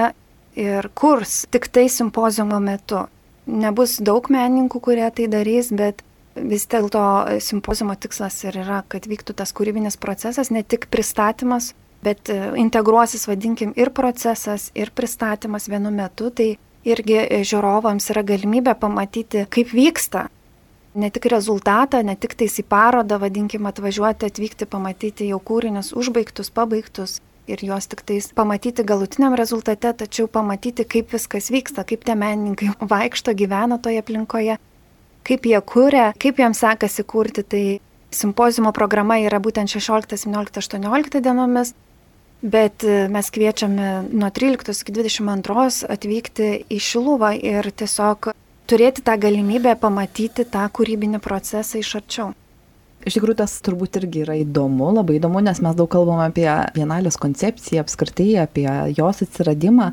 ir 0.59 0.91
kurs 0.95 1.45
tik 1.51 1.67
tai 1.71 1.89
simpozijumo 1.91 2.61
metu 2.63 3.07
nebus 3.51 3.99
daug 4.03 4.31
menininkų, 4.31 4.81
kurie 4.83 5.09
tai 5.15 5.27
darys, 5.31 5.71
bet 5.75 6.05
vis 6.35 6.67
dėlto 6.71 7.03
simpozimo 7.43 7.97
tikslas 7.99 8.39
ir 8.47 8.61
yra, 8.63 8.83
kad 8.89 9.07
vyktų 9.11 9.35
tas 9.41 9.53
kūrybinis 9.57 9.99
procesas, 10.01 10.53
ne 10.55 10.63
tik 10.63 10.89
pristatymas, 10.93 11.75
bet 12.05 12.31
integruosis, 12.31 13.27
vadinkim, 13.29 13.75
ir 13.77 13.91
procesas, 13.97 14.71
ir 14.79 14.93
pristatymas 14.95 15.69
vienu 15.69 15.93
metu, 15.93 16.31
tai 16.31 16.55
irgi 16.87 17.25
žiūrovams 17.47 18.11
yra 18.13 18.25
galimybė 18.27 18.77
pamatyti, 18.81 19.47
kaip 19.51 19.73
vyksta. 19.77 20.29
Ne 20.95 21.11
tik 21.15 21.29
rezultatą, 21.31 22.01
ne 22.03 22.17
tik 22.19 22.35
tais 22.35 22.57
į 22.59 22.65
parodą, 22.67 23.21
vadinkim, 23.23 23.69
atvažiuoti, 23.71 24.27
atvykti, 24.27 24.67
pamatyti 24.67 25.29
jau 25.31 25.39
kūrinius 25.39 25.93
užbaigtus, 25.95 26.51
pabaigtus, 26.51 27.21
ir 27.51 27.63
juos 27.65 27.87
tik 27.91 28.03
tais 28.07 28.31
pamatyti 28.37 28.85
galutiniam 28.87 29.35
rezultate, 29.39 29.93
tačiau 30.03 30.29
pamatyti, 30.31 30.87
kaip 30.89 31.13
viskas 31.15 31.51
vyksta, 31.53 31.85
kaip 31.87 32.05
tie 32.07 32.17
menininkai 32.19 32.73
vaikšto, 32.95 33.35
gyvena 33.39 33.79
toje 33.83 34.03
aplinkoje, 34.03 34.59
kaip 35.27 35.47
jie 35.47 35.61
kūrė, 35.73 36.11
kaip 36.21 36.43
jiems 36.43 36.63
sekasi 36.65 37.07
kurti. 37.07 37.45
Tai 37.45 37.65
simpozimo 38.15 38.73
programa 38.77 39.21
yra 39.23 39.41
būtent 39.43 39.71
16, 39.71 40.17
17, 40.27 40.63
18 40.63 41.23
dienomis, 41.23 41.75
bet 42.43 42.85
e, 42.85 43.07
mes 43.13 43.31
kviečiame 43.31 43.89
nuo 44.13 44.31
13 44.31 44.85
iki 44.85 44.95
22 44.97 45.89
atvykti 45.93 46.51
į 46.71 46.79
Šiluvą 46.81 47.35
ir 47.37 47.71
tiesiog 47.71 48.33
turėti 48.71 49.05
tą 49.05 49.17
galimybę 49.21 49.75
pamatyti 49.81 50.47
tą 50.49 50.67
kūrybinį 50.73 51.21
procesą 51.23 51.81
iš 51.81 51.97
arčiau. 52.01 52.31
Iš 53.01 53.17
tikrųjų, 53.17 53.39
tas 53.41 53.55
turbūt 53.65 53.97
irgi 53.97 54.27
yra 54.27 54.35
įdomu, 54.43 54.91
labai 54.93 55.17
įdomu, 55.17 55.41
nes 55.41 55.63
mes 55.65 55.77
daug 55.77 55.89
kalbame 55.89 56.27
apie 56.27 56.49
vienalės 56.77 57.17
koncepciją, 57.21 57.81
apskritai 57.81 58.35
apie 58.43 58.67
jos 58.93 59.23
atsiradimą. 59.25 59.93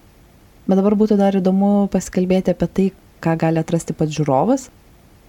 Bet 0.68 0.80
dabar 0.82 0.98
būtų 1.00 1.16
dar 1.20 1.38
įdomu 1.40 1.88
pasikalbėti 1.94 2.52
apie 2.52 2.68
tai, 2.68 2.88
ką 3.24 3.38
gali 3.40 3.64
atrasti 3.64 3.96
pats 3.96 4.12
žiūrovas. 4.18 4.68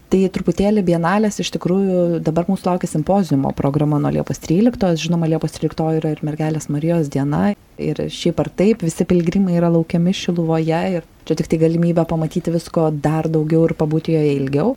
Tai 0.09 0.19
truputėlį 0.33 0.81
bienalės 0.89 1.37
iš 1.43 1.51
tikrųjų 1.53 2.23
dabar 2.25 2.47
mūsų 2.49 2.65
laukia 2.71 2.89
simpozijumo 2.89 3.51
programa 3.57 3.99
nuo 4.01 4.09
Liepos 4.15 4.39
13, 4.41 4.95
žinoma, 5.03 5.29
Liepos 5.29 5.53
13 5.59 5.99
yra 5.99 6.15
ir 6.15 6.23
mergelės 6.25 6.71
Marijos 6.73 7.11
diena. 7.13 7.51
Ir 7.77 8.01
šiaip 8.09 8.41
ar 8.41 8.49
taip 8.57 8.81
visi 8.87 9.05
pilgrimai 9.05 9.59
yra 9.59 9.69
laukiami 9.75 10.15
Šiluvoje 10.17 10.81
ir 10.95 11.05
čia 11.29 11.37
tik 11.37 11.51
tai 11.53 11.59
galimybė 11.61 12.07
pamatyti 12.09 12.55
visko 12.55 12.87
dar 13.05 13.29
daugiau 13.29 13.67
ir 13.69 13.77
pabūti 13.77 14.17
joje 14.17 14.33
ilgiau. 14.39 14.73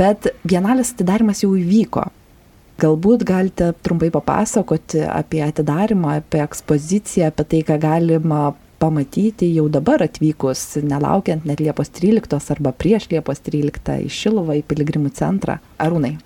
Bet 0.00 0.30
bienalės 0.48 0.94
atidarimas 0.94 1.44
jau 1.44 1.52
įvyko. 1.60 2.06
Galbūt 2.80 3.26
galite 3.28 3.74
trumpai 3.84 4.08
papasakoti 4.14 5.04
apie 5.04 5.44
atidarimą, 5.44 6.16
apie 6.22 6.40
ekspoziciją, 6.40 7.28
apie 7.28 7.44
tai, 7.52 7.60
ką 7.68 7.76
galima 7.84 8.54
pamatyti 8.80 9.50
jau 9.52 9.68
dabar 9.68 10.00
atvykus, 10.06 10.64
nelaukiant 10.80 11.44
net 11.44 11.60
Liepos 11.60 11.92
13 12.00 12.54
arba 12.54 12.72
prieš 12.72 13.10
Liepos 13.12 13.44
13 13.44 14.00
į 14.06 14.08
Šiluvą, 14.08 14.56
į 14.60 14.66
Piligrimų 14.70 15.12
centrą. 15.20 15.60
Arūnai. 15.84 16.16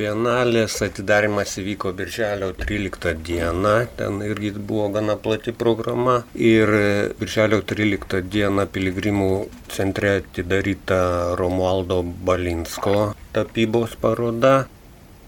Bienalės 0.00 0.78
atidarimas 0.86 1.56
įvyko 1.60 1.90
birželio 1.98 2.52
13 2.56 3.18
dieną, 3.26 3.72
ten 3.98 4.22
irgi 4.24 4.54
buvo 4.54 4.86
gana 4.94 5.18
plati 5.20 5.52
programa 5.52 6.14
ir 6.38 6.72
birželio 7.18 7.58
13 7.74 8.22
dieną 8.32 8.64
piligrimų 8.72 9.28
centre 9.74 10.14
atidaryta 10.22 11.02
Romualdo 11.42 12.00
Balinsko 12.30 12.96
tapybos 13.34 13.98
paroda 14.00 14.54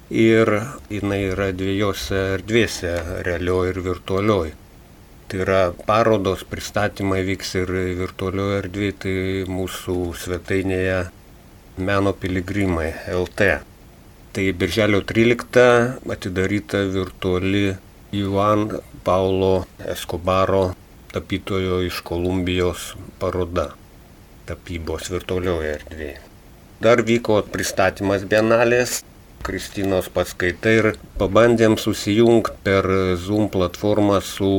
ir 0.08 0.54
jinai 0.94 1.20
yra 1.34 1.50
dviejose 1.52 2.24
erdvėse- 2.38 2.96
realioji 3.28 3.74
ir 3.74 3.84
virtualioji. 3.90 4.58
Tai 5.32 5.38
yra 5.40 5.60
parodos 5.88 6.42
pristatymai 6.44 7.22
vyks 7.24 7.54
ir 7.56 7.70
virtualioje 7.96 8.56
erdvėje, 8.60 8.94
tai 9.00 9.12
mūsų 9.48 9.94
svetainėje 10.20 10.98
Meno 11.80 12.10
piligrimai 12.12 12.90
LT. 13.08 13.46
Tai 14.36 14.44
birželio 14.60 15.00
13 15.08 15.64
atidaryta 16.12 16.82
virtuali 16.92 17.62
Juan 18.12 18.66
Paulo 19.06 19.64
Escobaro 19.94 20.74
tapytojo 21.16 21.80
iš 21.86 22.02
Kolumbijos 22.04 22.90
paroda 23.16 23.70
tapybos 24.44 25.08
virtualioje 25.14 25.72
erdvėje. 25.78 26.20
Dar 26.84 27.00
vyko 27.08 27.40
pristatymas 27.56 28.28
bienalės 28.28 29.00
Kristinos 29.42 30.08
paskaitai 30.14 30.72
ir 30.78 30.88
pabandėm 31.18 31.74
susijungti 31.80 32.54
per 32.66 32.86
Zoom 33.18 33.48
platformą 33.52 34.20
su 34.22 34.50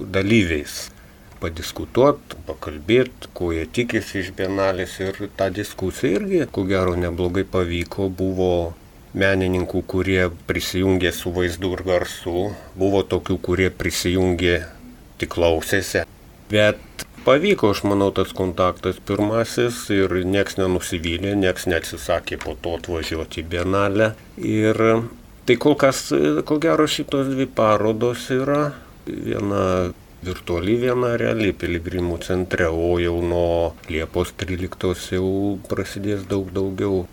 dalyviais. 0.00 0.88
Padiskutuoti, 1.38 2.40
pakalbėti, 2.48 3.30
ko 3.38 3.52
jie 3.54 3.68
tikisi 3.70 4.24
iš 4.24 4.32
bienalės 4.38 4.96
ir 5.04 5.20
ta 5.38 5.46
diskusija 5.54 6.18
irgi, 6.18 6.42
ko 6.50 6.64
gero, 6.66 6.96
neblogai 6.98 7.44
pavyko, 7.46 8.08
buvo 8.10 8.50
menininkų, 9.14 9.84
kurie 9.86 10.24
prisijungė 10.50 11.14
su 11.14 11.30
vaizdu 11.36 11.76
ir 11.76 11.84
garsu, 11.86 12.50
buvo 12.74 13.04
tokių, 13.06 13.38
kurie 13.38 13.70
prisijungė 13.70 14.58
tik 15.22 15.32
klausėsi. 15.36 16.02
Bet 16.50 16.82
pavyko, 17.24 17.72
aš 17.74 17.84
manau, 17.88 18.10
tas 18.14 18.32
kontaktas 18.36 18.98
pirmasis 19.08 19.84
ir 19.94 20.12
nieks 20.26 20.58
nenusivylė, 20.60 21.34
nieks 21.38 21.68
neatsisakė 21.70 22.40
po 22.44 22.56
to 22.62 22.76
atvažiuoti 22.78 23.42
į 23.42 23.48
Bienalę. 23.54 24.12
Ir 24.38 24.82
tai 25.48 25.56
kol 25.60 25.78
kas, 25.80 26.08
ko 26.48 26.58
gero, 26.62 26.88
šitos 26.90 27.30
dvi 27.32 27.48
parodos 27.50 28.28
yra 28.34 28.72
viena 29.06 29.90
virtuali 30.24 30.74
viena 30.80 31.12
reali 31.20 31.52
piligrimų 31.54 32.18
centre, 32.24 32.66
o 32.70 32.96
jau 33.02 33.18
nuo 33.22 33.74
Liepos 33.90 34.34
13 34.40 35.14
jau 35.14 35.30
prasidės 35.70 36.26
daug 36.30 36.50
daugiau 36.54 37.04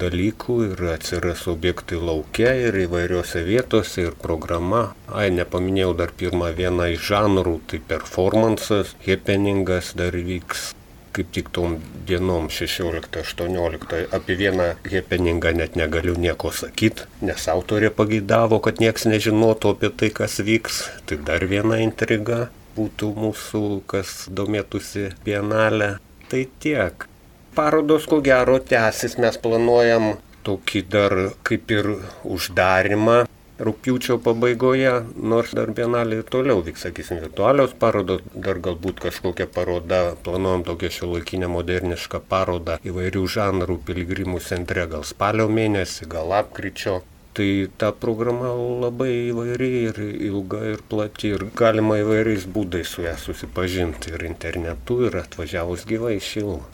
dalykų 0.00 0.58
ir 0.68 0.84
atsiras 0.94 1.46
objektai 1.50 1.98
laukia 1.98 2.54
ir 2.66 2.78
įvairiose 2.84 3.44
vietose 3.46 4.08
ir 4.08 4.14
programa. 4.20 4.86
Ai, 5.08 5.28
nepaminėjau 5.34 5.92
dar 5.98 6.14
pirmą 6.22 6.52
vieną 6.56 6.92
iš 6.94 7.10
žanrų, 7.10 7.58
tai 7.70 7.82
performances, 7.92 8.96
happeningas 9.06 9.92
dar 9.98 10.16
vyks 10.16 10.72
kaip 11.14 11.30
tik 11.30 11.50
tom 11.54 11.76
dienom 12.08 12.48
16-18 12.50 14.00
apie 14.16 14.34
vieną 14.40 14.66
happeningą 14.82 15.52
net 15.54 15.76
negaliu 15.78 16.16
nieko 16.18 16.50
sakyti, 16.50 17.06
nes 17.22 17.46
autorė 17.52 17.92
pageidavo, 17.94 18.58
kad 18.64 18.82
nieks 18.82 19.06
nežinotų 19.06 19.76
apie 19.76 19.92
tai, 19.94 20.10
kas 20.10 20.40
vyks. 20.42 20.82
Tai 21.06 21.20
dar 21.28 21.46
viena 21.46 21.78
intriga 21.84 22.48
būtų 22.74 23.14
mūsų, 23.14 23.64
kas 23.90 24.24
domėtųsi 24.40 25.12
bienalę. 25.26 25.96
Tai 26.30 26.46
tiek 26.58 27.06
parodos 27.54 28.08
ko 28.10 28.20
gero 28.24 28.58
tęsis, 28.72 29.16
mes 29.22 29.38
planuojam 29.38 30.14
tokį 30.44 30.82
dar 30.90 31.14
kaip 31.46 31.70
ir 31.72 31.94
uždarimą 32.36 33.22
rūpiučio 33.64 34.18
pabaigoje, 34.22 34.92
nors 35.32 35.52
dar 35.54 35.70
bienalė 35.76 36.20
ir 36.20 36.26
toliau 36.30 36.62
vyks, 36.66 36.88
sakysim, 36.88 37.20
virtualios 37.22 37.74
parodos, 37.78 38.24
dar 38.34 38.58
galbūt 38.62 39.00
kažkokia 39.04 39.46
paroda, 39.54 40.00
planuojam 40.26 40.64
tokią 40.66 40.90
šio 40.96 41.10
laikinę 41.12 41.50
modernišką 41.52 42.22
parodą 42.30 42.80
įvairių 42.82 43.24
žanrų 43.36 43.78
piligrimų 43.86 44.42
centre, 44.42 44.88
gal 44.90 45.06
spalio 45.06 45.48
mėnesį, 45.48 46.10
gal 46.10 46.32
lapkričio. 46.34 47.02
Tai 47.34 47.48
ta 47.78 47.88
programa 47.90 48.52
labai 48.84 49.10
įvairi 49.32 49.70
ir 49.88 49.96
ilga 50.28 50.60
ir 50.70 50.84
plati 50.86 51.32
ir 51.34 51.48
galima 51.58 51.98
įvairiais 51.98 52.46
būdais 52.46 52.94
su 52.94 53.02
ją 53.02 53.16
susipažinti 53.18 54.14
ir 54.14 54.22
internetu, 54.28 55.00
ir 55.08 55.18
atvažiavus 55.24 55.82
gyvai 55.90 56.20
šilumą. 56.22 56.73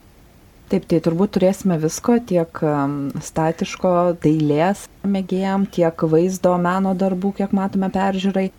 Taip, 0.70 0.84
tai 0.86 1.00
turbūt 1.02 1.32
turėsime 1.34 1.80
visko, 1.82 2.20
tiek 2.22 2.60
statiško 3.26 3.94
dailės 4.22 4.84
mėgėjam, 5.02 5.64
tiek 5.66 6.04
vaizdo 6.12 6.52
meno 6.62 6.92
darbų, 6.94 7.32
kiek 7.40 7.54
matome 7.56 7.88
peržiūrai. 7.90 8.52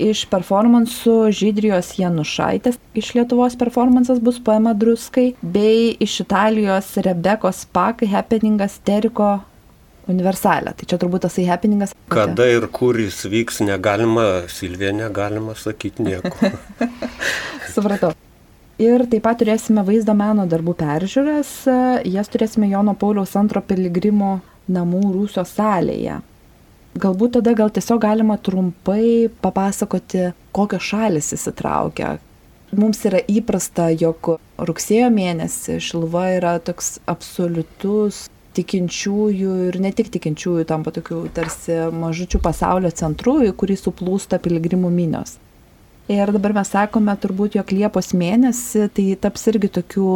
Iš 0.00 0.22
performansų 0.30 1.16
Žydrijos 1.34 1.90
Janušaitės 1.98 2.78
iš 2.96 3.10
Lietuvos 3.18 3.58
performansas 3.58 4.22
bus 4.22 4.38
poema 4.40 4.76
Druskai, 4.78 5.32
bei 5.42 5.90
iš 5.98 6.20
Italijos 6.22 6.94
Rebekos 7.02 7.66
Pak 7.74 8.06
Happeningas 8.08 8.78
Teriko 8.86 9.40
universalę. 10.08 10.72
Tai 10.78 10.86
čia 10.86 11.02
turbūt 11.02 11.26
tasai 11.26 11.50
happeningas. 11.50 11.98
Kada 12.14 12.46
ir 12.46 12.70
kur 12.72 12.98
jis 13.02 13.24
vyks, 13.26 13.60
negalima, 13.66 14.46
Silvija, 14.50 14.94
negalima 14.96 15.58
sakyti 15.58 16.06
nieko. 16.06 16.54
Supratau. 17.74 18.14
Ir 18.80 19.04
taip 19.12 19.26
pat 19.26 19.36
turėsime 19.42 19.82
vaizdo 19.84 20.14
meno 20.16 20.46
darbų 20.48 20.72
peržiūras, 20.80 21.50
jas 22.08 22.30
turėsime 22.32 22.70
Jono 22.70 22.94
Pauliaus 22.96 23.34
antro 23.36 23.60
piligrimų 23.60 24.30
namų 24.72 25.00
rūsio 25.12 25.44
salėje. 25.44 26.22
Galbūt 27.00 27.36
tada 27.36 27.52
gal 27.58 27.68
tiesiog 27.70 28.00
galima 28.02 28.38
trumpai 28.40 29.28
papasakoti, 29.44 30.30
kokios 30.56 30.88
šalis 30.88 31.28
įsitraukia. 31.36 32.16
Mums 32.72 33.02
yra 33.04 33.20
įprasta, 33.28 33.90
jog 33.92 34.32
rugsėjo 34.56 35.10
mėnesį 35.12 35.76
Šilva 35.84 36.24
yra 36.38 36.56
toks 36.64 36.96
absoliutus 37.10 38.24
tikinčiųjų 38.56 39.54
ir 39.68 39.78
ne 39.82 39.92
tik 39.94 40.08
tikinčiųjų 40.16 40.64
tampa 40.72 40.94
tokių 40.94 41.20
tarsi 41.36 41.76
mažučių 42.00 42.40
pasaulio 42.42 42.90
centrų, 42.96 43.36
į 43.50 43.54
kurį 43.60 43.76
suplūsta 43.84 44.40
piligrimų 44.42 44.90
minios. 44.94 45.36
Ir 46.08 46.32
dabar 46.32 46.54
mes 46.56 46.70
sakome 46.72 47.14
turbūt, 47.20 47.58
jog 47.58 47.72
Liepos 47.74 48.14
mėnesį 48.16 48.88
tai 48.96 49.04
taps 49.20 49.46
irgi 49.52 49.68
tokių, 49.76 50.14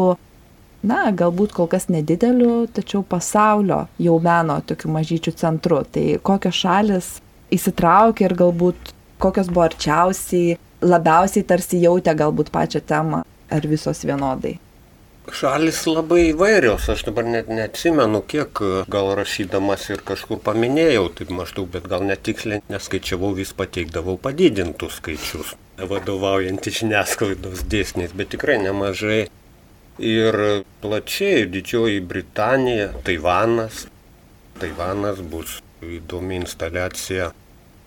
na, 0.89 1.05
galbūt 1.15 1.55
kol 1.55 1.69
kas 1.71 1.87
nedideliu, 1.93 2.65
tačiau 2.73 3.05
pasaulio 3.07 3.85
jau 4.03 4.17
meno 4.23 4.59
tokių 4.67 4.91
mažyčių 4.97 5.37
centrų. 5.45 5.85
Tai 5.95 6.05
kokios 6.25 6.59
šalis 6.65 7.11
įsitraukia 7.55 8.29
ir 8.29 8.37
galbūt 8.39 8.95
kokios 9.23 9.49
buvo 9.53 9.69
arčiausiai, 9.69 10.59
labiausiai 10.85 11.47
tarsi 11.47 11.81
jautė 11.85 12.15
galbūt 12.19 12.51
pačią 12.55 12.83
temą, 12.85 13.25
ar 13.51 13.67
visos 13.71 14.03
vienodai. 14.05 14.59
Šalis 15.33 15.79
labai 15.89 16.35
įvairios, 16.35 16.91
aš 16.93 17.07
dabar 17.07 17.25
net 17.25 17.49
neatsimenu, 17.49 18.21
kiek 18.29 18.61
gal 18.93 19.07
rašydamas 19.17 19.87
ir 19.95 20.03
kažkur 20.05 20.43
paminėjau, 20.45 21.07
taip 21.17 21.31
maždaug, 21.33 21.71
bet 21.73 21.87
gal 21.89 22.05
netiksliai 22.05 22.61
neskaičiavau, 22.69 23.31
vis 23.39 23.55
pateikdavau 23.57 24.19
padidintus 24.21 24.99
skaičius, 25.01 25.55
vadovaujant 25.79 26.71
žiniasklaidos 26.79 27.65
dėsniais, 27.71 28.15
bet 28.17 28.33
tikrai 28.35 28.59
nemažai. 28.63 29.25
Ir 29.99 30.39
plačiai 30.83 31.47
Didžioji 31.47 32.01
Britanija, 32.03 32.91
Taivanas. 33.07 33.87
Taivanas 34.59 35.23
bus 35.23 35.61
įdomi 35.83 36.41
instaliacija 36.43 37.31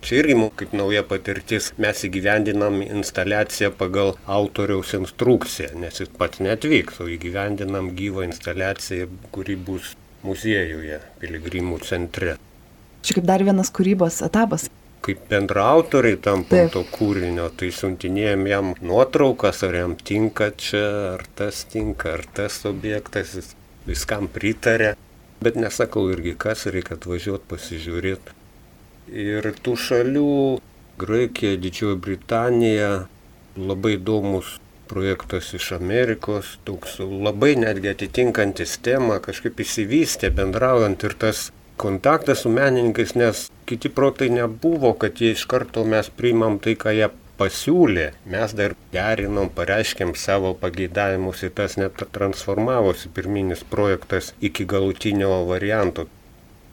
Čia 0.07 0.19
irgi 0.21 0.35
kaip 0.55 0.73
nauja 0.77 1.01
patirtis, 1.03 1.71
mes 1.81 2.03
įgyvendinam 2.05 2.77
instaliaciją 2.85 3.71
pagal 3.79 4.13
autoriaus 4.29 4.93
instrukciją, 4.93 5.71
nes 5.81 5.97
jis 5.99 6.11
pats 6.19 6.39
netvyks, 6.45 7.01
o 7.01 7.09
įgyvendinam 7.09 7.89
gyvą 7.97 8.27
instaliaciją, 8.27 9.09
kuri 9.33 9.57
bus 9.57 9.95
muziejuje, 10.23 11.01
piligrimų 11.19 11.81
centre. 11.89 12.37
Čia 13.01 13.17
kaip 13.17 13.27
dar 13.27 13.43
vienas 13.47 13.73
kūrybos 13.73 14.21
etapas. 14.27 14.69
Kaip 15.05 15.27
bendraautoriai 15.29 16.17
tampam 16.19 16.71
to 16.73 16.81
kūrinio, 16.91 17.47
tai 17.55 17.69
siuntinėjom 17.71 18.47
jam 18.49 18.71
nuotraukas, 18.83 19.61
ar 19.67 19.77
jam 19.77 19.95
tinka 19.95 20.49
čia, 20.57 20.83
ar 21.13 21.23
tas 21.37 21.63
tinka, 21.71 22.17
ar 22.17 22.25
tas 22.39 22.59
objektas, 22.67 23.35
jis 23.37 23.53
viskam 23.87 24.27
pritarė. 24.31 24.95
Bet 25.43 25.59
nesakau 25.59 26.07
irgi, 26.11 26.33
kas 26.39 26.65
reikia 26.73 26.97
atvažiuoti 26.97 27.45
pasižiūrėti. 27.51 28.37
Ir 29.13 29.45
tų 29.63 29.75
šalių 29.79 30.31
Graikija, 30.97 31.59
Didžioji 31.61 31.99
Britanija, 32.01 32.89
labai 33.55 33.95
įdomus 33.99 34.57
projektas 34.87 35.51
iš 35.53 35.73
Amerikos, 35.77 36.55
toks 36.65 36.97
labai 36.99 37.53
netgi 37.59 37.91
atitinkantis 37.91 38.77
temą, 38.83 39.19
kažkaip 39.23 39.59
įsivystė 39.61 40.31
bendraujant 40.33 41.03
ir 41.05 41.15
tas 41.21 41.49
kontaktas 41.77 42.43
su 42.43 42.49
menininkais, 42.53 43.15
nes 43.15 43.45
kiti 43.69 43.89
protai 43.89 44.29
nebuvo, 44.33 44.93
kad 44.93 45.21
jie 45.21 45.31
iš 45.35 45.45
karto 45.51 45.85
mes 45.85 46.09
priimam 46.09 46.59
tai, 46.63 46.75
ką 46.79 46.93
jie 46.97 47.09
pasiūlė, 47.37 48.07
mes 48.33 48.53
dar 48.57 48.73
gerinom, 48.93 49.49
pareiškėm 49.53 50.15
savo 50.17 50.55
pageidavimus 50.57 51.43
ir 51.45 51.53
tas 51.59 51.77
net 51.77 52.01
transformavosi 52.13 53.13
pirminis 53.13 53.61
projektas 53.75 54.33
iki 54.41 54.65
galutinio 54.65 55.43
varianto 55.49 56.07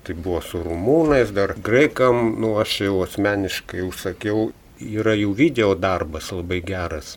tai 0.04 0.14
buvo 0.14 0.40
su 0.44 0.60
rumūnais, 0.60 1.32
dar 1.32 1.54
graikam, 1.64 2.34
nu 2.40 2.54
aš 2.60 2.80
jau 2.84 2.98
asmeniškai 3.06 3.84
užsakiau, 3.86 4.50
yra 4.84 5.14
jų 5.16 5.32
video 5.38 5.72
darbas 5.74 6.28
labai 6.34 6.60
geras. 6.66 7.14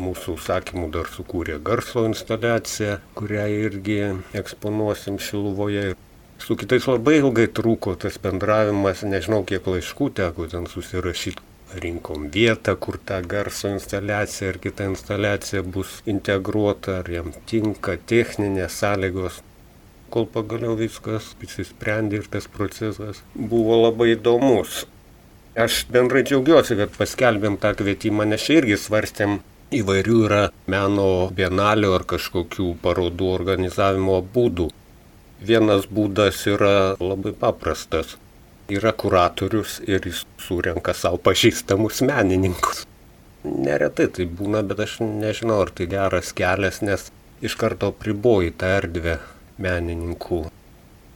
Mūsų 0.00 0.36
užsakymų 0.38 0.88
dar 0.94 1.10
sukūrė 1.10 1.58
garso 1.66 2.04
instaliaciją, 2.08 2.98
kurią 3.18 3.46
irgi 3.66 3.98
eksponuosim 4.42 5.18
Šiluvoje. 5.22 5.94
Su 6.40 6.56
kitais 6.56 6.86
labai 6.88 7.18
ilgai 7.20 7.46
trūko 7.52 7.94
tas 8.00 8.16
bendravimas, 8.22 9.04
nežinau 9.04 9.42
kiek 9.48 9.66
laiškų 9.68 10.10
teko 10.20 10.48
ten 10.52 10.66
susirašyti. 10.70 11.46
Rinkom 11.70 12.24
vietą, 12.34 12.72
kur 12.74 12.96
ta 13.06 13.20
garso 13.22 13.68
instaliacija 13.70 14.48
ar 14.50 14.56
kita 14.58 14.88
instaliacija 14.90 15.62
bus 15.62 16.00
integruota, 16.10 16.96
ar 17.04 17.10
jam 17.14 17.28
tinka 17.46 17.94
techninės 18.10 18.80
sąlygos 18.80 19.36
kol 20.10 20.26
pagaliau 20.34 20.74
viskas 20.80 21.28
įsisprendė 21.46 22.20
ir 22.22 22.26
tas 22.32 22.48
procesas 22.50 23.22
buvo 23.34 23.78
labai 23.84 24.16
įdomus. 24.16 24.82
Aš 25.60 25.84
bendrai 25.94 26.24
džiaugiuosi, 26.26 26.76
kad 26.80 26.96
paskelbėm 26.96 27.60
tą 27.62 27.76
kvietimą, 27.78 28.26
nes 28.32 28.42
čia 28.48 28.58
irgi 28.60 28.80
svarstėm 28.80 29.38
įvairių 29.80 30.18
yra 30.26 30.42
meno 30.70 31.06
bienalių 31.34 31.94
ar 31.94 32.08
kažkokių 32.16 32.72
parodų 32.82 33.30
organizavimo 33.36 34.18
būdų. 34.34 34.70
Vienas 35.40 35.86
būdas 35.88 36.42
yra 36.52 36.96
labai 37.00 37.32
paprastas. 37.32 38.18
Yra 38.68 38.92
kuratorius 38.92 39.78
ir 39.88 40.04
jis 40.04 40.26
surenka 40.38 40.92
savo 40.94 41.16
pažįstamus 41.16 42.02
menininkus. 42.04 42.84
Neretai 43.48 44.10
tai 44.12 44.26
būna, 44.28 44.60
bet 44.68 44.84
aš 44.84 44.98
nežinau, 45.00 45.62
ar 45.64 45.72
tai 45.72 45.88
geras 45.88 46.34
kelias, 46.36 46.82
nes 46.84 47.08
iš 47.40 47.56
karto 47.56 47.88
priboji 47.96 48.52
tą 48.52 48.74
erdvę 48.82 49.16
menininkų. 49.64 50.44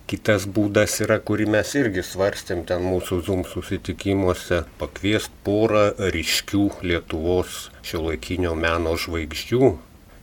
Kitas 0.08 0.48
būdas 0.56 0.96
yra, 1.04 1.20
kurį 1.20 1.50
mes 1.52 1.76
irgi 1.76 2.00
svarstėm 2.04 2.64
ten 2.68 2.80
mūsų 2.88 3.20
Zoom 3.28 3.44
susitikimuose, 3.48 4.64
pakviest 4.80 5.36
porą 5.44 5.90
ryškių 6.16 6.70
Lietuvos 6.88 7.66
šiuolaikinio 7.84 8.56
meno 8.56 8.96
žvaigždžių 9.04 9.74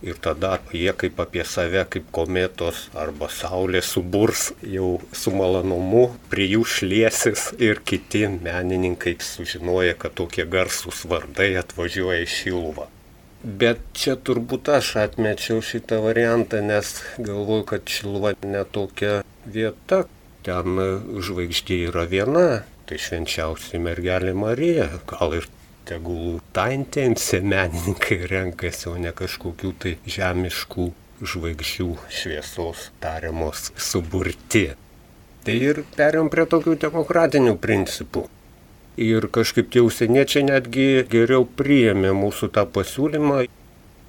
ir 0.03 0.17
tada 0.21 0.57
jie 0.73 0.93
kaip 0.97 1.19
apie 1.21 1.43
save, 1.47 1.83
kaip 1.89 2.07
kometos 2.15 2.87
arba 2.97 3.29
saulė 3.31 3.81
suburs 3.85 4.49
jau 4.65 4.95
su 5.13 5.33
malonumu, 5.35 6.07
prie 6.31 6.47
jų 6.53 6.63
šliesis 6.75 7.51
ir 7.61 7.83
kiti 7.85 8.25
menininkai 8.31 9.17
sužinoja, 9.21 9.97
kad 10.01 10.17
tokie 10.17 10.47
garsūs 10.49 11.05
vardai 11.11 11.53
atvažiuoja 11.61 12.25
į 12.25 12.31
Šiluvą. 12.37 12.87
Bet 13.41 13.79
čia 13.97 14.13
turbūt 14.21 14.69
aš 14.69 14.95
atmečiau 15.01 15.63
šitą 15.65 15.97
variantą, 16.03 16.59
nes 16.61 16.99
galvoju, 17.17 17.63
kad 17.71 17.89
Šilva 17.89 18.35
netokia 18.45 19.23
vieta. 19.49 20.03
Ten 20.45 20.77
žvaigždė 21.25 21.79
yra 21.89 22.05
viena, 22.09 22.45
tai 22.85 22.99
švenčiausiai 23.01 23.81
mergelė 23.81 24.35
Marija. 24.37 24.87
Gal 25.09 25.39
ir 25.39 25.49
tegul 25.91 26.39
tą 26.55 26.69
intenciją 26.71 27.43
menininkai 27.43 28.21
renkasi, 28.31 28.87
o 28.91 28.95
ne 28.95 29.11
kažkokių 29.11 29.71
tai 29.83 29.97
žemiškų 30.15 30.85
žvaigždžių 31.21 31.89
šviesos 32.09 32.87
tariamos 33.03 33.69
suburti. 33.77 34.69
Tai 35.45 35.55
ir 35.57 35.83
perėm 35.97 36.29
prie 36.33 36.45
tokių 36.49 36.77
demokratinių 36.85 37.57
principų. 37.61 38.27
Ir 39.01 39.27
kažkaip 39.35 39.71
tie 39.73 39.83
užsieniečiai 39.83 40.45
netgi 40.47 40.87
geriau 41.11 41.45
priėmė 41.59 42.11
mūsų 42.15 42.51
tą 42.55 42.65
pasiūlymą. 42.75 43.45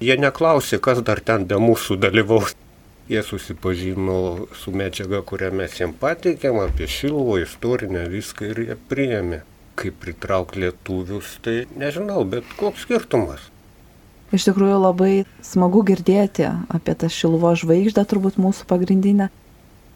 Jie 0.03 0.17
neklausė, 0.19 0.79
kas 0.83 1.01
dar 1.07 1.21
ten 1.23 1.47
be 1.49 1.59
mūsų 1.61 1.97
dalyvaus. 2.03 2.55
Jie 3.11 3.23
susipažino 3.27 4.47
su 4.55 4.71
medžiaga, 4.71 5.23
kurią 5.27 5.51
mes 5.59 5.79
jiems 5.79 5.97
pateikėm, 5.99 6.61
apie 6.63 6.87
Šilvo 6.87 7.39
istorinę 7.41 8.05
viską 8.11 8.53
ir 8.53 8.61
jie 8.67 8.77
priėmė. 8.91 9.43
Kaip 9.79 9.97
pritraukti 10.03 10.61
lietuvius, 10.63 11.37
tai 11.43 11.63
nežinau, 11.79 12.21
bet 12.29 12.47
koks 12.59 12.85
skirtumas. 12.85 13.49
Iš 14.33 14.47
tikrųjų 14.49 14.79
labai 14.81 15.13
smagu 15.45 15.83
girdėti 15.85 16.47
apie 16.49 16.95
tą 16.97 17.09
Šilvo 17.13 17.53
žvaigždę, 17.57 18.01
turbūt 18.09 18.39
mūsų 18.41 18.65
pagrindinę. 18.69 19.29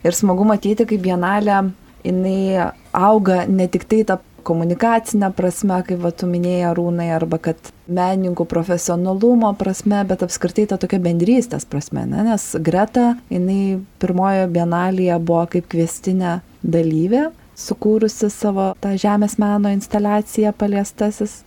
Ir 0.05 0.13
smagu 0.13 0.45
matyti, 0.45 0.85
kaip 0.85 1.01
Bienalė, 1.01 1.63
jinai 2.05 2.71
auga 2.93 3.45
ne 3.49 3.65
tik 3.71 3.87
tai 3.89 4.03
tą 4.05 4.19
komunikacinę 4.47 5.31
prasme, 5.35 5.79
kaip 5.87 5.99
va, 6.05 6.13
tu 6.15 6.29
minėjai 6.29 6.69
rūnai, 6.77 7.09
arba 7.15 7.39
kad 7.49 7.71
menininkų 7.91 8.45
profesionalumo 8.47 9.49
prasme, 9.59 10.03
bet 10.07 10.23
apskritai 10.23 10.67
ta 10.71 10.77
tokia 10.79 11.01
bendrystės 11.03 11.67
prasme, 11.67 12.05
ne? 12.07 12.23
nes 12.29 12.45
Greta, 12.63 13.09
jinai 13.33 13.79
pirmojo 14.01 14.47
bienalėje 14.53 15.19
buvo 15.19 15.43
kaip 15.51 15.67
kvestinė 15.73 16.37
dalyvė, 16.63 17.27
sukūrusi 17.57 18.29
savo 18.33 18.71
tą 18.83 18.93
žemės 18.99 19.37
meno 19.41 19.71
instaliaciją 19.73 20.53
paliestasis. 20.57 21.41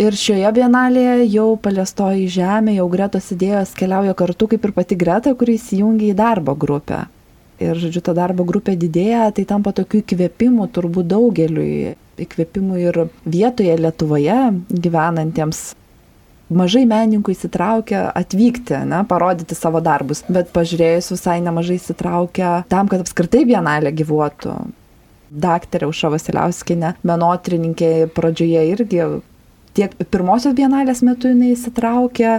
Ir 0.00 0.16
šioje 0.16 0.48
bienalėje 0.56 1.26
jau 1.34 1.50
paliestoji 1.60 2.30
žemė, 2.32 2.78
jau 2.78 2.86
Gretos 2.88 3.26
idėjos 3.34 3.74
keliauja 3.76 4.14
kartu 4.16 4.48
kaip 4.54 4.64
ir 4.64 4.72
pati 4.72 4.96
Greta, 4.96 5.34
kuris 5.36 5.66
įjungia 5.76 6.14
į 6.14 6.16
darbo 6.16 6.54
grupę. 6.56 7.02
Ir, 7.60 7.76
žodžiu, 7.78 8.00
ta 8.06 8.14
darbo 8.16 8.46
grupė 8.48 8.72
didėja, 8.80 9.28
tai 9.36 9.44
tampa 9.46 9.74
tokiu 9.76 10.00
įkvėpimu 10.00 10.70
turbūt 10.72 11.10
daugeliui 11.12 11.92
įkvėpimų 12.22 12.80
ir 12.80 12.98
vietoje 13.28 13.76
Lietuvoje 13.78 14.40
gyvenantiems 14.72 15.62
mažai 16.52 16.82
menininkų 16.88 17.32
įsitraukia 17.32 18.06
atvykti, 18.16 18.82
ne, 18.88 19.02
parodyti 19.08 19.56
savo 19.56 19.80
darbus, 19.84 20.24
bet 20.32 20.52
pažiūrėjus 20.56 21.12
visai 21.14 21.38
nemažai 21.44 21.78
įsitraukia 21.80 22.62
tam, 22.72 22.90
kad 22.92 23.04
apskritai 23.04 23.44
bienalė 23.48 23.92
gyvuotų. 24.02 24.56
Daktarė 25.32 25.88
Uša 25.88 26.10
Vasiliauskinė, 26.12 26.94
menotrininkė 27.08 27.92
pradžioje 28.12 28.64
irgi 28.74 29.04
tiek 29.72 29.94
pirmosios 30.12 30.52
bienalės 30.58 31.00
metu 31.06 31.30
jinai 31.32 31.54
įsitraukė, 31.54 32.34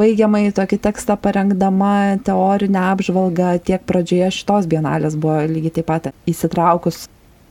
baigiamai 0.00 0.46
tokį 0.56 0.78
tekstą 0.86 1.18
parengdama 1.20 2.16
teorinę 2.24 2.86
apžvalgą, 2.94 3.52
tiek 3.68 3.84
pradžioje 3.84 4.32
šitos 4.38 4.70
bienalės 4.70 5.18
buvo 5.20 5.42
lygiai 5.50 5.76
taip 5.80 5.90
pat 5.90 6.10
įsitraukus 6.30 7.04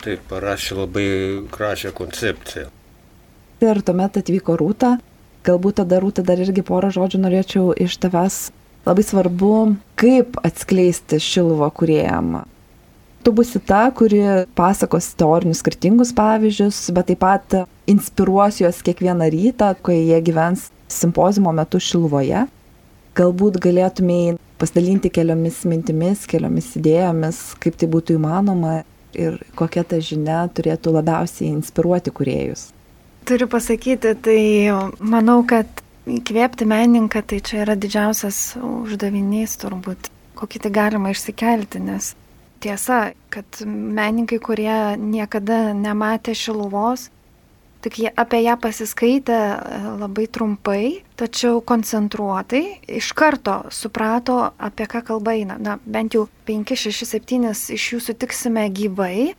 Taip, 0.04 0.22
parašė 0.30 0.76
labai 0.78 1.08
gražią 1.50 1.90
koncepciją. 1.98 2.68
Ir 3.66 3.80
tuomet 3.82 4.20
atvyko 4.22 4.58
Rūta. 4.60 4.92
Galbūt 5.48 5.80
tada 5.80 5.98
Rūta 6.04 6.22
dar 6.26 6.38
irgi 6.44 6.62
porą 6.66 6.92
žodžių 6.94 7.24
norėčiau 7.24 7.72
iš 7.86 7.98
tavęs. 8.04 8.38
Labai 8.86 9.04
svarbu, 9.04 9.54
kaip 10.00 10.38
atskleisti 10.46 11.18
šilvo 11.24 11.68
kuriejam. 11.74 12.44
Tu 13.28 13.34
būsi 13.36 13.60
ta, 13.60 13.82
kuri 13.92 14.22
pasakos 14.56 15.10
teorinius 15.20 15.60
skirtingus 15.60 16.14
pavyzdžius, 16.16 16.78
bet 16.96 17.10
taip 17.10 17.20
pat 17.20 17.56
inspiruos 17.92 18.62
juos 18.62 18.78
kiekvieną 18.88 19.26
rytą, 19.34 19.74
kai 19.84 19.98
jie 19.98 20.20
gyvens 20.24 20.70
simpozimo 20.88 21.52
metu 21.52 21.82
šilvoje. 21.84 22.46
Galbūt 23.20 23.58
galėtumėjai 23.66 24.38
pasidalinti 24.62 25.12
keliomis 25.12 25.58
mintimis, 25.68 26.22
keliomis 26.32 26.70
idėjomis, 26.80 27.42
kaip 27.60 27.76
tai 27.82 27.90
būtų 27.92 28.16
įmanoma 28.16 28.78
ir 29.12 29.36
kokia 29.60 29.84
ta 29.84 30.00
žinia 30.00 30.46
turėtų 30.56 30.94
labiausiai 30.96 31.50
inspiruoti 31.52 32.14
kuriejus? 32.16 32.70
Turiu 33.28 33.50
pasakyti, 33.52 34.14
tai 34.24 34.40
manau, 35.04 35.42
kad 35.44 35.68
įkvėpti 36.08 36.70
menininką 36.72 37.26
tai 37.28 37.42
čia 37.44 37.66
yra 37.66 37.76
didžiausias 37.76 38.40
uždavinys 38.64 39.58
turbūt, 39.66 40.08
kokį 40.40 40.64
tai 40.64 40.74
galima 40.80 41.12
išsikelti, 41.12 41.84
nes 41.90 42.14
tiesa, 42.60 43.12
kad 43.34 43.62
menininkai, 43.66 44.40
kurie 44.44 44.98
niekada 44.98 45.74
nematė 45.78 46.36
šiluvos, 46.38 47.10
tik 47.86 48.00
jie 48.02 48.12
apie 48.18 48.42
ją 48.44 48.58
pasiskaitė 48.60 49.38
e, 49.38 49.82
labai 50.02 50.26
trumpai, 50.34 50.82
tačiau 51.20 51.62
koncentruotai, 51.62 52.64
iš 53.00 53.12
karto 53.18 53.62
suprato, 53.74 54.40
apie 54.58 54.88
ką 54.90 55.04
kalba 55.12 55.38
eina. 55.38 55.60
Na, 55.62 55.78
bent 55.86 56.18
jau 56.18 56.26
5, 56.50 56.74
6, 56.88 57.06
7 57.14 57.54
iš 57.78 57.88
jų 57.94 58.02
sutiksime 58.10 58.66
gyvai, 58.74 59.36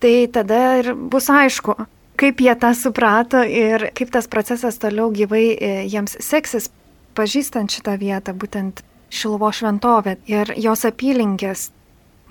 tai 0.00 0.14
tada 0.32 0.62
ir 0.80 0.94
bus 0.94 1.28
aišku, 1.32 1.76
kaip 2.20 2.40
jie 2.40 2.54
tą 2.60 2.72
suprato 2.78 3.42
ir 3.42 3.90
kaip 3.96 4.14
tas 4.14 4.30
procesas 4.30 4.78
toliau 4.80 5.10
gyvai 5.14 5.46
e, 5.52 5.76
jiems 5.90 6.18
seksis, 6.22 6.70
pažįstant 7.18 7.70
šitą 7.70 7.98
vietą, 8.00 8.34
būtent 8.34 8.84
Šilvo 9.14 9.52
šventovę 9.54 10.16
ir 10.26 10.50
jos 10.58 10.82
apylinkės. 10.88 11.68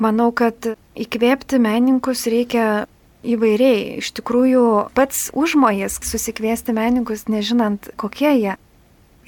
Manau, 0.01 0.31
kad 0.33 0.73
įkvėpti 0.97 1.59
menininkus 1.61 2.25
reikia 2.31 2.85
įvairiai. 3.23 3.99
Iš 4.01 4.11
tikrųjų, 4.19 4.65
pats 4.97 5.29
užmojas 5.37 5.99
susikviesti 6.03 6.75
menininkus, 6.75 7.27
nežinant, 7.31 7.91
kokie 7.99 8.31
jie, 8.35 8.55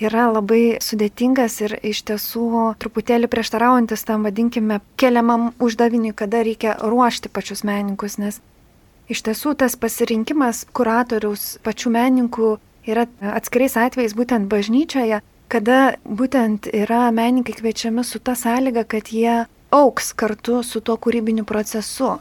yra 0.01 0.27
labai 0.31 0.77
sudėtingas 0.83 1.59
ir 1.63 1.77
iš 1.79 2.03
tiesų 2.09 2.75
truputėlį 2.81 3.29
prieštaraujantis 3.31 4.03
tam, 4.07 4.25
vadinkime, 4.27 4.81
keliamam 4.99 5.53
uždaviniui, 5.63 6.15
kada 6.17 6.43
reikia 6.43 6.75
ruošti 6.81 7.31
pačius 7.31 7.63
menininkus, 7.67 8.19
nes 8.19 8.41
iš 9.11 9.23
tiesų 9.25 9.55
tas 9.61 9.77
pasirinkimas 9.79 10.65
kuratoriaus 10.75 11.55
pačių 11.63 11.93
menininkų 11.95 12.51
yra 12.89 13.07
atskiriais 13.37 13.77
atvejais 13.79 14.17
būtent 14.17 14.49
bažnyčioje, 14.51 15.21
kada 15.47 15.95
būtent 16.03 16.67
yra 16.73 17.07
menininkai 17.13 17.55
kviečiami 17.59 18.03
su 18.03 18.19
ta 18.19 18.35
sąlyga, 18.35 18.83
kad 18.83 19.13
jie 19.13 19.45
auks 19.75 20.13
kartu 20.17 20.61
su 20.63 20.81
tuo 20.81 20.95
kūrybiniu 21.01 21.45
procesu. 21.47 22.15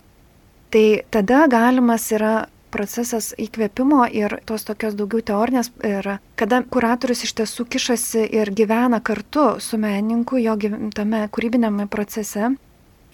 Tai 0.75 0.87
tada 1.15 1.45
galimas 1.51 2.09
yra 2.15 2.35
procesas 2.75 3.31
įkvėpimo 3.39 4.03
ir 4.11 4.41
tos 4.49 4.67
tokios 4.67 4.97
daugiau 4.99 5.23
teorinės 5.31 5.71
ir 5.87 6.17
kada 6.41 6.63
kuratorius 6.75 7.23
iš 7.27 7.35
tiesų 7.39 7.69
kišasi 7.71 8.25
ir 8.35 8.51
gyvena 8.59 8.99
kartu 9.05 9.47
su 9.63 9.79
menininku 9.79 10.41
jo 10.43 10.57
tame 10.97 11.25
kūrybinėme 11.31 11.87
procese. 11.91 12.55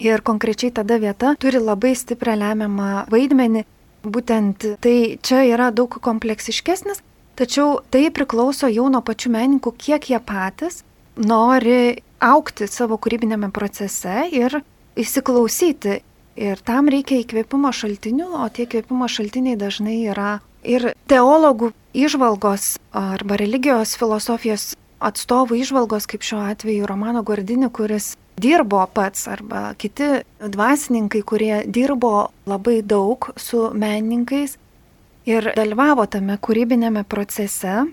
Ir 0.01 0.23
konkrečiai 0.25 0.73
tada 0.73 0.97
vieta 0.97 1.35
turi 1.37 1.61
labai 1.61 1.93
stiprią 1.93 2.33
lemiamą 2.41 2.89
vaidmenį. 3.13 3.67
Būtent 4.01 4.65
tai 4.81 4.95
čia 5.21 5.43
yra 5.45 5.67
daug 5.69 5.93
kompleksiškesnis, 6.01 7.03
tačiau 7.37 7.83
tai 7.93 8.07
priklauso 8.09 8.65
jau 8.73 8.87
nuo 8.89 9.03
pačių 9.05 9.35
menininkų, 9.35 9.75
kiek 9.77 10.09
jie 10.09 10.17
patys 10.25 10.81
nori 11.21 12.01
aukti 12.21 12.69
savo 12.69 12.97
kūrybinėme 13.01 13.51
procese 13.53 14.27
ir 14.31 14.61
įsiklausyti. 14.99 16.01
Ir 16.41 16.61
tam 16.63 16.87
reikia 16.89 17.19
įkvėpimo 17.21 17.73
šaltinių, 17.75 18.29
o 18.39 18.45
tie 18.53 18.63
įkvėpimo 18.63 19.09
šaltiniai 19.11 19.57
dažnai 19.59 19.97
yra 20.13 20.39
ir 20.63 20.93
teologų 21.11 21.73
išvalgos 21.97 22.77
arba 22.95 23.35
religijos 23.41 23.97
filosofijos 23.99 24.71
atstovų 25.01 25.57
išvalgos, 25.59 26.07
kaip 26.07 26.23
šiuo 26.23 26.39
atveju 26.53 26.87
Romano 26.87 27.23
Gordini, 27.25 27.67
kuris 27.73 28.13
dirbo 28.41 28.79
pats, 28.93 29.27
arba 29.27 29.73
kiti 29.81 30.21
dvasininkai, 30.39 31.21
kurie 31.27 31.55
dirbo 31.65 32.29
labai 32.49 32.79
daug 32.81 33.31
su 33.37 33.67
menininkais 33.73 34.57
ir 35.29 35.51
dalyvavo 35.57 36.05
tame 36.09 36.37
kūrybinėme 36.41 37.03
procese, 37.09 37.83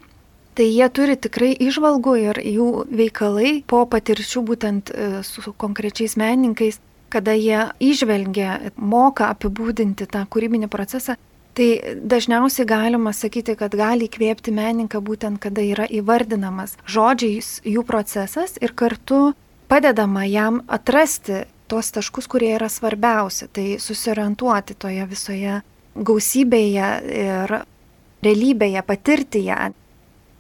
tai 0.59 0.67
jie 0.67 0.89
turi 0.91 1.15
tikrai 1.15 1.53
išvalgų 1.69 2.15
ir 2.19 2.43
jų 2.43 2.69
veikalai 2.91 3.61
po 3.71 3.85
patirčių 3.87 4.43
būtent 4.49 4.91
e, 4.91 5.09
su 5.23 5.55
konkrečiais 5.55 6.19
menininkais 6.19 6.81
kada 7.09 7.33
jie 7.33 7.69
išvelgia, 7.81 8.59
moka 8.77 9.33
apibūdinti 9.33 10.09
tą 10.11 10.25
kūrybinį 10.29 10.69
procesą, 10.73 11.17
tai 11.57 11.97
dažniausiai 12.05 12.69
galima 12.69 13.13
sakyti, 13.17 13.57
kad 13.59 13.75
gali 13.75 14.07
įkvėpti 14.09 14.53
meninką 14.55 15.01
būtent, 15.05 15.41
kada 15.43 15.65
yra 15.65 15.89
įvardinamas 15.89 16.77
žodžiais 16.87 17.59
jų 17.67 17.85
procesas 17.89 18.59
ir 18.61 18.75
kartu 18.77 19.33
padedama 19.69 20.27
jam 20.29 20.63
atrasti 20.69 21.47
tuos 21.69 21.91
taškus, 21.93 22.29
kurie 22.31 22.55
yra 22.57 22.71
svarbiausi, 22.73 23.49
tai 23.53 23.67
susiorientuoti 23.83 24.77
toje 24.79 25.09
visoje 25.09 25.59
gausybėje 25.99 26.89
ir 27.25 27.59
realybėje, 28.25 28.85
patirti 28.87 29.45
ją. 29.49 29.73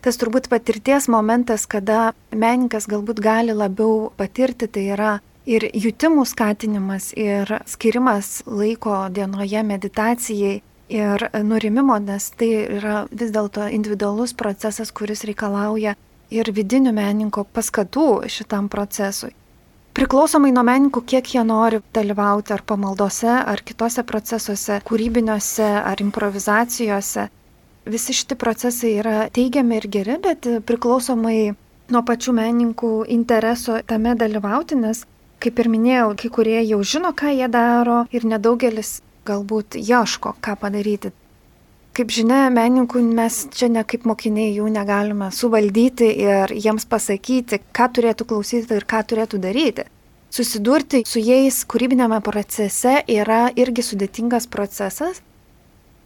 Tas 0.08 0.16
turbūt 0.16 0.46
patirties 0.48 1.04
momentas, 1.12 1.66
kada 1.68 2.14
meninkas 2.32 2.86
galbūt 2.88 3.18
gali 3.20 3.52
labiau 3.52 4.06
patirti, 4.16 4.64
tai 4.64 4.86
yra 4.94 5.10
ir 5.44 5.66
jutimų 5.76 6.24
skatinimas, 6.30 7.10
ir 7.12 7.52
skirimas 7.68 8.38
laiko 8.48 9.02
dienoje 9.12 9.60
meditacijai 9.68 10.54
ir 10.88 11.26
nurimimo, 11.44 11.98
nes 12.00 12.30
tai 12.40 12.48
yra 12.78 12.96
vis 13.12 13.36
dėlto 13.36 13.68
individualus 13.68 14.32
procesas, 14.32 14.96
kuris 14.96 15.26
reikalauja 15.28 15.92
ir 16.32 16.54
vidinių 16.56 16.96
meninko 16.96 17.44
paskatų 17.44 18.08
šitam 18.32 18.72
procesui. 18.72 19.34
Priklausomai 19.92 20.56
nuo 20.56 20.64
menininkų, 20.64 21.04
kiek 21.04 21.34
jie 21.36 21.44
nori 21.44 21.84
dalyvauti 21.92 22.56
ar 22.56 22.64
pamaldose, 22.64 23.42
ar 23.44 23.60
kitose 23.60 24.08
procesuose, 24.08 24.80
kūrybiniuose, 24.88 25.68
ar 25.84 26.00
improvizacijose, 26.00 27.28
visi 27.88 28.16
šitie 28.16 28.36
procesai 28.38 28.94
yra 29.02 29.28
teigiami 29.34 29.78
ir 29.80 29.88
geri, 29.98 30.18
bet 30.22 30.48
priklausomai 30.68 31.38
nuo 31.88 32.02
pačių 32.04 32.34
menininkų 32.36 32.92
intereso 33.12 33.78
tame 33.88 34.14
dalyvauti, 34.18 34.76
nes 34.78 35.06
Kaip 35.38 35.60
ir 35.62 35.68
minėjau, 35.70 36.14
kai 36.18 36.28
kurie 36.34 36.58
jau 36.66 36.80
žino, 36.82 37.12
ką 37.14 37.30
jie 37.30 37.46
daro 37.46 38.00
ir 38.10 38.24
nedaugelis 38.26 38.98
galbūt 39.28 39.76
ieško, 39.78 40.34
ką 40.42 40.56
padaryti. 40.58 41.12
Kaip 41.94 42.10
žinia, 42.14 42.48
menininkų 42.54 43.02
mes 43.14 43.44
čia 43.54 43.68
ne 43.70 43.84
kaip 43.86 44.06
mokiniai 44.06 44.50
jų 44.56 44.66
negalime 44.74 45.30
suvaldyti 45.34 46.08
ir 46.24 46.54
jiems 46.54 46.88
pasakyti, 46.90 47.60
ką 47.74 47.86
turėtų 47.94 48.26
klausyti 48.32 48.74
ir 48.74 48.86
ką 48.90 49.04
turėtų 49.12 49.38
daryti. 49.42 49.86
Susidurti 50.34 51.04
su 51.06 51.22
jais 51.22 51.62
kūrybinėme 51.70 52.18
procese 52.26 52.98
yra 53.06 53.46
irgi 53.54 53.86
sudėtingas 53.86 54.50
procesas. 54.50 55.22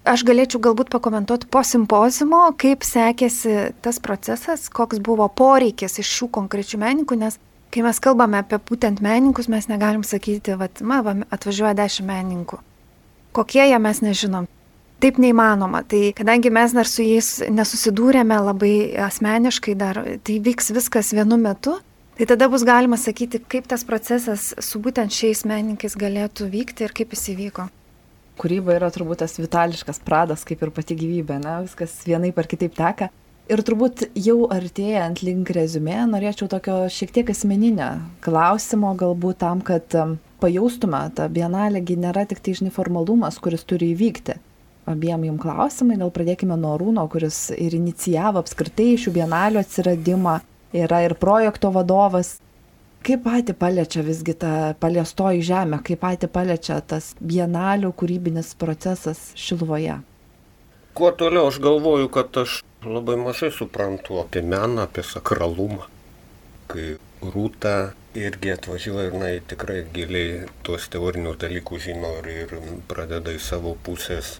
Aš 0.02 0.24
galėčiau 0.26 0.58
galbūt 0.58 0.88
pakomentuoti 0.90 1.46
po 1.46 1.60
simpozimo, 1.62 2.40
kaip 2.58 2.82
sekėsi 2.82 3.70
tas 3.86 4.00
procesas, 4.02 4.66
koks 4.66 4.98
buvo 4.98 5.28
poreikis 5.30 6.00
iš 6.02 6.08
šių 6.10 6.26
konkrečių 6.38 6.80
menininkų, 6.82 7.18
nes 7.20 7.36
kai 7.70 7.84
mes 7.86 8.00
kalbame 8.02 8.40
apie 8.42 8.58
būtent 8.58 8.98
menininkus, 9.04 9.46
mes 9.52 9.68
negalim 9.70 10.02
sakyti, 10.02 10.56
va, 10.58 10.66
va, 11.06 11.14
atvažiuoja 11.30 11.76
dešimt 11.78 12.08
menininkų. 12.10 12.58
Kokie 13.32 13.62
jie 13.62 13.78
mes 13.78 14.02
nežinom. 14.02 14.48
Taip 15.02 15.20
neįmanoma. 15.22 15.84
Tai 15.86 16.00
kadangi 16.18 16.50
mes 16.50 16.74
dar 16.74 16.90
su 16.90 17.06
jais 17.06 17.28
nesusidūrėme 17.50 18.40
labai 18.42 18.74
asmeniškai, 19.06 19.76
dar 19.78 20.02
tai 20.26 20.40
vyks 20.42 20.74
viskas 20.74 21.12
vienu 21.14 21.38
metu, 21.38 21.76
tai 22.18 22.26
tada 22.30 22.50
bus 22.50 22.66
galima 22.66 22.98
sakyti, 22.98 23.38
kaip 23.38 23.70
tas 23.70 23.86
procesas 23.86 24.50
su 24.58 24.82
būtent 24.82 25.14
šiais 25.14 25.46
menininkais 25.46 25.94
galėtų 25.98 26.50
vykti 26.50 26.90
ir 26.90 26.94
kaip 26.98 27.14
jis 27.14 27.30
įvyko. 27.36 27.68
Kūryba 28.40 28.78
yra 28.78 28.88
turbūt 28.92 29.20
tas 29.20 29.36
vitališkas 29.36 30.00
pradas, 30.06 30.46
kaip 30.48 30.62
ir 30.64 30.72
pati 30.72 30.96
gyvybė, 30.96 31.36
ne? 31.42 31.58
viskas 31.66 31.98
vienaip 32.08 32.38
ar 32.40 32.48
kitaip 32.48 32.76
teka. 32.78 33.10
Ir 33.52 33.60
turbūt 33.66 34.06
jau 34.16 34.46
artėjant 34.54 35.20
link 35.26 35.50
rezumė, 35.52 35.98
norėčiau 36.08 36.46
tokio 36.48 36.76
šiek 36.92 37.10
tiek 37.12 37.32
asmeninio 37.34 37.90
klausimo, 38.24 38.94
galbūt 38.96 39.40
tam, 39.42 39.60
kad 39.66 39.92
pajaustume, 40.40 41.02
ta 41.16 41.26
bienalėgi 41.28 41.98
nėra 42.00 42.24
tik 42.30 42.40
tai 42.40 42.54
žinai 42.56 42.72
formalumas, 42.72 43.36
kuris 43.42 43.66
turi 43.68 43.90
įvykti. 43.96 44.38
Abiem 44.88 45.26
jums 45.28 45.42
klausimai, 45.42 45.98
gal 46.00 46.10
pradėkime 46.14 46.56
nuo 46.58 46.72
Rūno, 46.80 47.04
kuris 47.10 47.50
ir 47.54 47.76
inicijavo 47.76 48.40
apskritai 48.42 48.96
šių 48.98 49.12
bienalių 49.14 49.60
atsiradimą, 49.60 50.38
yra 50.74 51.02
ir 51.06 51.14
projekto 51.20 51.70
vadovas. 51.74 52.38
Kaip 53.02 53.24
pati 53.24 53.52
paliečia 53.52 54.02
visgi 54.06 54.34
ta 54.38 54.48
paliestoji 54.78 55.40
žemė, 55.42 55.80
kaip 55.82 55.98
pati 56.04 56.28
paliečia 56.30 56.76
tas 56.86 57.08
bienalių 57.18 57.88
kūrybinis 57.98 58.52
procesas 58.60 59.32
Šilvoje? 59.34 59.96
Kuo 60.94 61.08
toliau 61.18 61.48
aš 61.50 61.58
galvoju, 61.64 62.06
kad 62.14 62.36
aš 62.44 62.60
labai 62.86 63.16
mažai 63.18 63.48
suprantu 63.50 64.20
apie 64.22 64.44
meną, 64.46 64.84
apie 64.84 65.02
sakralumą. 65.02 65.88
Kai 66.70 66.92
rūta 67.34 67.72
irgi 68.14 68.52
atvažiuoja 68.54 69.08
ir 69.08 69.16
jinai 69.16 69.32
tikrai 69.50 69.80
giliai 69.96 70.44
tuos 70.62 70.86
teorinius 70.92 71.40
dalykus 71.42 71.88
žino 71.88 72.12
ir, 72.20 72.28
ir 72.44 72.54
pradeda 72.86 73.34
į 73.34 73.40
savo 73.42 73.72
pusės 73.82 74.36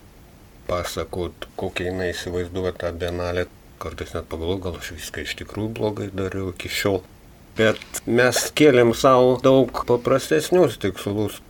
pasakot, 0.68 1.48
kokią 1.58 1.88
jinai 1.90 2.12
įsivaizduoja 2.12 2.76
tą 2.84 2.92
bienalę. 2.94 3.48
Kartais 3.82 4.14
net 4.14 4.30
pagalvoju, 4.30 4.62
gal 4.68 4.78
aš 4.78 4.92
viską 5.00 5.26
iš 5.26 5.34
tikrųjų 5.42 5.74
blogai 5.80 6.12
dariau 6.14 6.54
iki 6.54 6.70
šiol. 6.70 7.02
Bet 7.56 8.02
mes 8.08 8.38
kėlėm 8.56 8.94
savo 8.96 9.34
daug 9.44 9.82
paprastesnius 9.88 10.78
tikslus. 10.80 11.40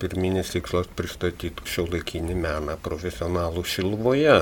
Pirminis 0.00 0.54
tikslas 0.54 0.88
pristatyti 0.96 1.66
šio 1.68 1.84
laikinį 1.92 2.36
meną 2.40 2.78
profesionalų 2.80 3.66
šilvoje 3.68 4.38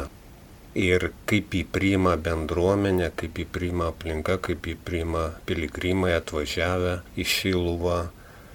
ir 0.79 1.09
kaip 1.27 1.57
jį 1.59 1.65
priima 1.75 2.15
bendruomenė, 2.23 3.11
kaip 3.19 3.41
jį 3.43 3.49
priima 3.51 3.89
aplinka, 3.91 4.39
kaip 4.39 4.69
jį 4.71 4.77
priima 4.87 5.25
piligrimai 5.49 6.15
atvažiavę 6.21 7.01
į 7.19 7.27
Šiluvą, 7.27 7.99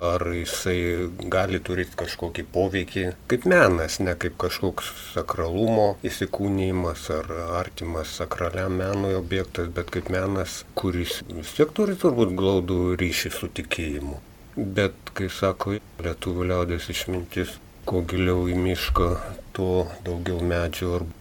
ar 0.01 0.25
jisai 0.35 1.09
gali 1.31 1.59
turėti 1.63 1.97
kažkokį 1.99 2.45
poveikį 2.55 3.05
kaip 3.31 3.47
menas, 3.49 3.99
ne 3.99 4.15
kaip 4.19 4.35
kažkoks 4.41 4.91
sakralumo 5.13 5.87
įsikūnymas 6.09 7.07
ar 7.17 7.31
artimas 7.61 8.15
sakraliam 8.19 8.77
menui 8.81 9.15
objektas, 9.19 9.71
bet 9.73 9.91
kaip 9.93 10.11
menas, 10.13 10.61
kuris 10.79 11.21
vis 11.29 11.55
tiek 11.57 11.73
turi 11.77 11.97
turbūt 11.99 12.35
glaudų 12.39 12.79
ryšį 12.99 13.33
su 13.39 13.49
tikėjimu. 13.61 14.21
Bet, 14.53 14.95
kai 15.17 15.31
sako 15.33 15.79
lietuvių 16.05 16.51
liaudės 16.51 16.91
išmintis, 16.93 17.57
kuo 17.89 18.03
giliau 18.05 18.45
į 18.51 18.59
mišką, 18.59 19.09
tuo 19.57 19.87
daugiau 20.05 20.39
medžių 20.45 20.95
ar 20.99 21.11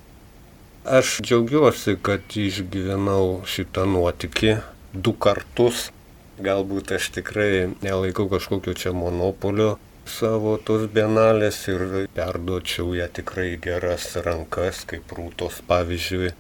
Aš 0.83 1.21
džiaugiuosi, 1.23 1.93
kad 2.03 2.35
išgyvenau 2.35 3.45
šitą 3.47 3.85
nuotikį 3.87 4.57
du 4.93 5.13
kartus. 5.15 5.93
Galbūt 6.41 6.95
aš 6.97 7.11
tikrai 7.19 7.69
nelaikau 7.83 8.25
kažkokio 8.31 8.73
čia 8.73 8.95
monopolio 8.97 9.75
savo 10.09 10.55
tos 10.57 10.87
bienalės 10.95 11.59
ir 11.69 11.83
perduočiau 12.17 12.95
ją 12.97 13.09
tikrai 13.19 13.59
geras 13.63 14.09
rankas, 14.25 14.87
kaip 14.89 15.13
rūtos 15.13 15.61
pavyzdžiui. 15.69 16.33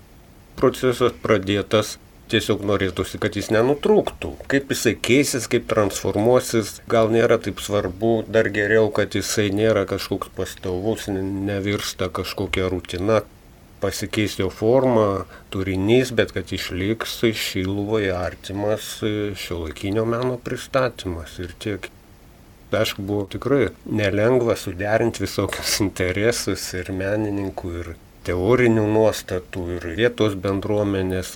Procesas 0.56 1.12
pradėtas 1.22 1.98
tiesiog 2.32 2.64
norėtųsi, 2.64 3.20
kad 3.20 3.36
jis 3.36 3.50
nenutrūktų. 3.52 4.32
Kaip 4.50 4.72
jisai 4.72 4.94
keisis, 4.96 5.48
kaip 5.52 5.68
transformuosis, 5.70 6.78
gal 6.88 7.12
nėra 7.12 7.38
taip 7.42 7.60
svarbu, 7.60 8.22
dar 8.32 8.48
geriau, 8.54 8.88
kad 8.94 9.14
jisai 9.18 9.50
nėra 9.52 9.84
kažkoks 9.90 10.32
pastovus, 10.36 11.08
nevirsta 11.12 12.08
kažkokia 12.08 12.70
rutina 12.72 13.22
pasikeis 13.82 14.38
jo 14.38 14.48
forma, 14.50 15.24
turinys, 15.50 16.12
bet 16.14 16.32
kad 16.36 16.52
išliks 16.54 17.18
Šiluvoje 17.42 18.12
artimas 18.14 18.94
šio 19.36 19.64
laikinio 19.64 20.04
meno 20.06 20.38
pristatymas 20.38 21.38
ir 21.42 21.56
tiek. 21.58 21.90
Aišku, 22.72 23.02
buvo 23.04 23.26
tikrai 23.28 23.66
nelengva 23.84 24.54
suderinti 24.56 25.26
visokius 25.26 25.74
interesus 25.84 26.62
ir 26.78 26.88
menininkų, 26.96 27.72
ir 27.82 27.90
teorinių 28.24 28.86
nuostatų, 28.94 29.64
ir 29.76 29.88
vietos 29.98 30.38
bendruomenės. 30.40 31.34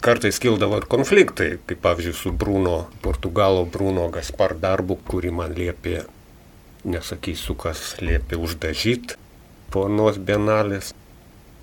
Kartais 0.00 0.40
kildavo 0.40 0.78
ir 0.80 0.86
konfliktai, 0.88 1.50
kaip 1.68 1.82
pavyzdžiui 1.84 2.16
su 2.16 2.32
Bruno, 2.32 2.78
Portugalo 3.04 3.66
Bruno 3.68 4.06
Gaspar 4.14 4.54
darbu, 4.62 4.96
kurį 5.10 5.34
man 5.42 5.52
liepė, 5.58 6.06
nesakysiu, 6.88 7.58
kas 7.60 7.98
liepė 8.00 8.40
uždažyti 8.40 9.20
po 9.70 9.84
anos 9.90 10.16
bienalės 10.16 10.94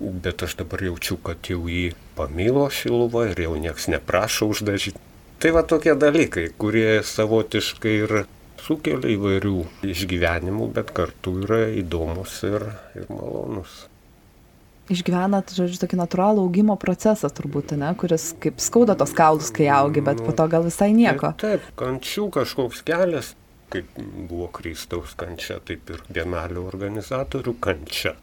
bet 0.00 0.42
aš 0.46 0.56
dabar 0.62 0.82
jaučiu, 0.88 1.18
kad 1.24 1.50
jau 1.50 1.64
jį 1.68 1.92
pamilo 2.18 2.68
Šiluva 2.70 3.28
ir 3.32 3.44
jau 3.46 3.54
nieks 3.58 3.88
neprašo 3.90 4.50
uždažyti. 4.52 5.00
Tai 5.38 5.52
va 5.54 5.62
tokie 5.62 5.94
dalykai, 5.94 6.48
kurie 6.58 6.98
savotiškai 7.06 7.94
ir 8.02 8.14
sukelia 8.62 9.12
įvairių 9.14 9.60
išgyvenimų, 9.86 10.72
bet 10.74 10.90
kartu 10.96 11.36
yra 11.44 11.68
įdomus 11.78 12.40
ir, 12.48 12.66
ir 12.98 13.06
malonus. 13.12 13.84
Išgyvenat, 14.88 15.52
žodžiu, 15.52 15.82
tokį 15.82 15.98
natūralų 16.00 16.46
augimo 16.46 16.74
procesą 16.80 17.28
turbūt, 17.30 17.74
ne, 17.76 17.90
kuris 18.00 18.30
kaip 18.40 18.62
skauda 18.64 18.96
tos 18.96 19.12
kaulus, 19.16 19.50
kai 19.54 19.68
augi, 19.70 20.00
bet 20.04 20.22
nu, 20.22 20.26
po 20.26 20.32
to 20.36 20.48
gal 20.48 20.64
visai 20.64 20.94
nieko. 20.96 21.34
Taip, 21.38 21.66
kančių 21.78 22.30
kažkoks 22.38 22.80
kelias, 22.88 23.34
kaip 23.70 23.90
buvo 24.00 24.48
Kristaus 24.58 25.12
kančia, 25.18 25.58
taip 25.60 25.92
ir 25.92 26.00
bienalių 26.08 26.64
organizatorių 26.70 27.54
kančia. 27.60 28.16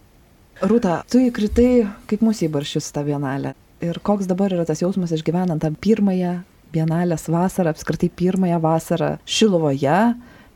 Rūta, 0.64 1.02
tu 1.12 1.20
įkritai 1.20 1.84
kaip 2.08 2.22
mūsų 2.24 2.48
įbaršius 2.48 2.88
tą 2.96 3.04
bienalę. 3.04 3.52
Ir 3.84 4.00
koks 4.00 4.30
dabar 4.30 4.54
yra 4.56 4.64
tas 4.68 4.80
jausmas 4.80 5.12
išgyvenant 5.12 5.60
tą 5.60 5.74
pirmąją 5.76 6.38
bienalės 6.72 7.28
vasarą, 7.28 7.74
apskritai 7.76 8.08
pirmąją 8.08 8.62
vasarą 8.64 9.10
Šilovoje, 9.28 10.00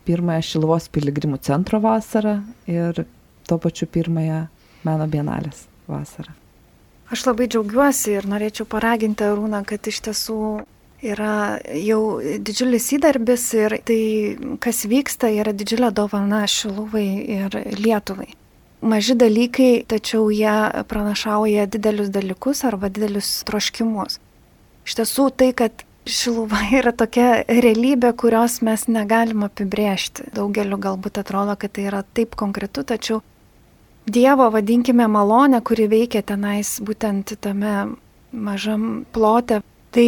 pirmąją 0.08 0.46
Šilovos 0.48 0.88
piligrimų 0.96 1.42
centro 1.44 1.82
vasarą 1.84 2.38
ir 2.72 3.04
tuo 3.48 3.60
pačiu 3.60 3.90
pirmąją 3.92 4.46
meno 4.88 5.12
bienalės 5.12 5.68
vasarą. 5.92 6.32
Aš 7.12 7.28
labai 7.28 7.50
džiaugiuosi 7.52 8.16
ir 8.16 8.28
norėčiau 8.30 8.70
paraginti 8.72 9.28
Arūną, 9.28 9.66
kad 9.68 9.84
iš 9.90 10.00
tiesų 10.08 10.42
yra 11.12 11.60
jau 11.76 12.02
didžiulis 12.40 12.92
įdarbis 12.96 13.52
ir 13.58 13.82
tai, 13.84 14.04
kas 14.64 14.86
vyksta, 14.88 15.28
yra 15.28 15.52
didžiulė 15.52 15.92
dovana 15.92 16.46
Šiluvai 16.48 17.10
ir 17.36 17.66
Lietuvai 17.82 18.32
maži 18.82 19.16
dalykai, 19.20 19.84
tačiau 19.88 20.30
jie 20.32 20.84
pranašauja 20.88 21.68
didelius 21.72 22.10
dalykus 22.14 22.64
arba 22.68 22.90
didelius 22.90 23.44
troškimus. 23.48 24.20
Iš 24.88 25.00
tiesų 25.02 25.30
tai, 25.36 25.54
kad 25.54 25.86
Šiluva 26.10 26.62
yra 26.80 26.94
tokia 26.96 27.44
realybė, 27.46 28.14
kurios 28.18 28.60
mes 28.66 28.88
negalim 28.90 29.44
apibrėžti. 29.46 30.32
Daugeliu 30.36 30.80
galbūt 30.82 31.20
atrodo, 31.22 31.58
kad 31.60 31.76
tai 31.76 31.90
yra 31.92 32.04
taip 32.04 32.40
konkretu, 32.40 32.84
tačiau 32.84 33.22
Dievo, 34.10 34.48
vadinkime, 34.50 35.06
malonę, 35.12 35.60
kuri 35.62 35.86
veikia 35.92 36.24
tenais 36.26 36.80
būtent 36.82 37.36
tame 37.44 37.74
mažam 38.34 39.04
plote, 39.14 39.60
tai 39.94 40.06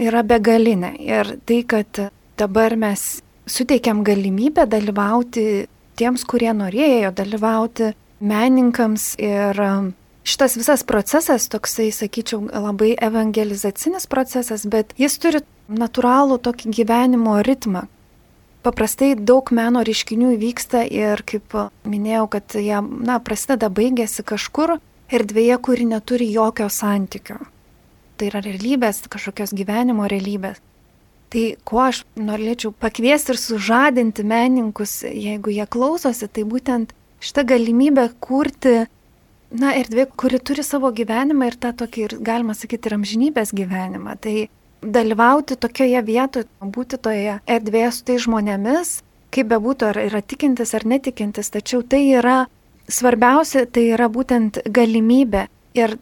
yra 0.00 0.22
begalinė. 0.24 0.94
Ir 1.04 1.34
tai, 1.44 1.58
kad 1.68 2.00
dabar 2.40 2.78
mes 2.80 3.20
suteikiam 3.44 4.00
galimybę 4.06 4.64
dalyvauti 4.70 5.66
tiems, 6.00 6.24
kurie 6.24 6.54
norėjo 6.56 7.12
dalyvauti 7.18 7.90
menininkams 8.22 9.12
ir 9.20 9.58
um, 9.60 9.90
šitas 10.24 10.56
visas 10.56 10.84
procesas, 10.86 11.48
toksai, 11.50 11.90
sakyčiau, 11.94 12.46
labai 12.46 12.94
evangelizacinis 13.02 14.06
procesas, 14.06 14.66
bet 14.66 14.94
jis 15.00 15.18
turi 15.18 15.42
natūralų 15.72 16.38
tokį 16.42 16.76
gyvenimo 16.78 17.40
ritmą. 17.46 17.88
paprastai 18.62 19.16
daug 19.18 19.50
meno 19.50 19.82
reiškinių 19.82 20.36
įvyksta 20.36 20.84
ir, 20.86 21.24
kaip 21.26 21.54
minėjau, 21.82 22.28
kad 22.30 22.54
jie, 22.54 22.78
na, 22.78 23.18
prasideda, 23.18 23.66
baigėsi 23.66 24.22
kažkur 24.22 24.76
erdvėje, 25.10 25.56
kuri 25.58 25.86
neturi 25.90 26.28
jokio 26.30 26.68
santykio. 26.70 27.40
Tai 28.16 28.28
yra 28.30 28.42
realybės, 28.44 29.02
kažkokios 29.10 29.50
gyvenimo 29.50 30.06
realybės. 30.06 30.62
Tai 31.32 31.44
kuo 31.66 31.80
aš 31.88 32.04
norėčiau 32.14 32.70
pakviesti 32.70 33.34
ir 33.34 33.40
sužadinti 33.40 34.22
menininkus, 34.22 35.00
jeigu 35.10 35.50
jie 35.50 35.66
klausosi, 35.66 36.28
tai 36.28 36.44
būtent 36.46 36.92
šitą 37.22 37.44
galimybę 37.52 38.08
kurti, 38.22 38.74
na, 39.52 39.74
erdvė, 39.78 40.08
kuri 40.18 40.40
turi 40.40 40.64
savo 40.66 40.90
gyvenimą 40.94 41.50
ir 41.50 41.56
tą 41.60 41.72
tokį, 41.82 42.04
ir 42.08 42.16
galima 42.24 42.56
sakyti, 42.56 42.88
ir 42.88 42.96
amžinybės 42.98 43.54
gyvenimą. 43.56 44.16
Tai 44.22 44.36
dalyvauti 44.82 45.56
tokioje 45.60 46.02
vietoje, 46.02 46.48
būti 46.60 46.98
toje 46.98 47.38
erdvėje 47.46 47.90
su 47.94 48.06
tai 48.08 48.18
žmonėmis, 48.24 48.96
kaip 49.32 49.48
bebūtų, 49.52 49.92
ar 49.92 50.00
yra 50.08 50.22
tikintis 50.22 50.74
ar 50.74 50.86
netikintis, 50.88 51.52
tačiau 51.52 51.82
tai 51.86 52.02
yra 52.18 52.46
svarbiausia, 52.90 53.64
tai 53.70 53.86
yra 53.94 54.08
būtent 54.12 54.58
galimybė. 54.66 55.46
Ir 55.78 55.96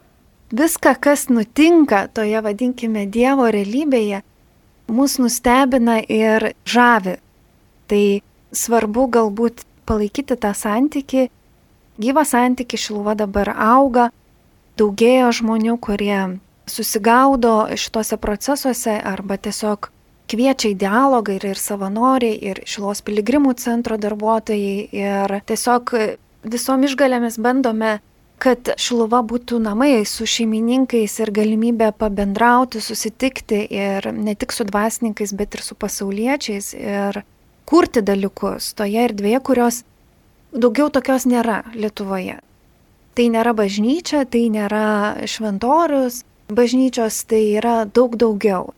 viską, 0.51 0.97
kas 0.99 1.29
nutinka 1.31 2.07
toje, 2.15 2.41
vadinkime, 2.43 3.05
Dievo 3.07 3.51
realybėje, 3.53 4.23
mus 4.91 5.19
nustebina 5.23 6.01
ir 6.01 6.53
žavi. 6.67 7.19
Tai 7.91 8.05
svarbu 8.57 9.07
galbūt 9.15 9.65
palaikyti 9.91 10.39
tą 10.39 10.55
santyki, 10.55 11.29
gyvą 12.01 12.25
santyki 12.25 12.79
šiluva 12.79 13.17
dabar 13.19 13.51
auga, 13.53 14.11
daugėjo 14.79 15.33
žmonių, 15.41 15.77
kurie 15.83 16.21
susigaudo 16.71 17.55
šituose 17.75 18.17
procesuose 18.23 18.95
arba 19.13 19.37
tiesiog 19.37 19.91
kviečia 20.31 20.71
į 20.71 20.77
dialogą 20.79 21.35
ir, 21.39 21.49
ir 21.53 21.59
savanoriai, 21.59 22.37
ir 22.39 22.63
Šilos 22.69 23.03
piligrimų 23.07 23.57
centro 23.59 23.99
darbuotojai, 24.01 24.87
ir 24.95 25.35
tiesiog 25.51 25.95
visom 26.47 26.87
išgalėmis 26.87 27.41
bandome, 27.43 27.99
kad 28.41 28.73
Šiluva 28.81 29.21
būtų 29.27 29.59
namai 29.61 30.05
su 30.09 30.29
šeimininkais 30.29 31.19
ir 31.21 31.33
galimybė 31.37 31.91
pabendrauti, 31.99 32.81
susitikti 32.81 33.65
ir 33.69 34.09
ne 34.17 34.37
tik 34.39 34.55
su 34.57 34.65
dvasininkais, 34.69 35.35
bet 35.37 35.59
ir 35.59 35.67
su 35.67 35.77
pasauliečiais. 35.77 36.73
Ir 36.79 37.21
kurti 37.71 38.03
dalykus 38.03 38.73
toje 38.79 39.07
erdvėje, 39.07 39.41
kurios 39.47 39.83
daugiau 40.51 40.91
tokios 40.91 41.27
nėra 41.31 41.63
Lietuvoje. 41.75 42.41
Tai 43.15 43.27
nėra 43.35 43.55
bažnyčia, 43.55 44.25
tai 44.27 44.49
nėra 44.51 45.27
šventorius, 45.31 46.25
bažnyčios 46.51 47.23
tai 47.31 47.43
yra 47.59 47.85
daug 47.87 48.17
daugiau. 48.19 48.73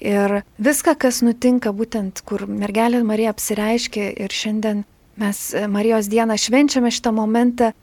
Ir 0.00 0.40
viską, 0.56 0.94
kas 0.96 1.20
nutinka 1.26 1.74
būtent, 1.76 2.22
kur 2.24 2.46
mergelė 2.48 3.02
Marija 3.04 3.34
apsireiškė 3.34 4.06
ir 4.24 4.32
šiandien 4.32 4.84
mes 5.20 5.40
Marijos 5.68 6.08
dieną 6.08 6.38
švenčiame 6.40 6.90
šitą 6.94 7.12
momentą, 7.12 7.74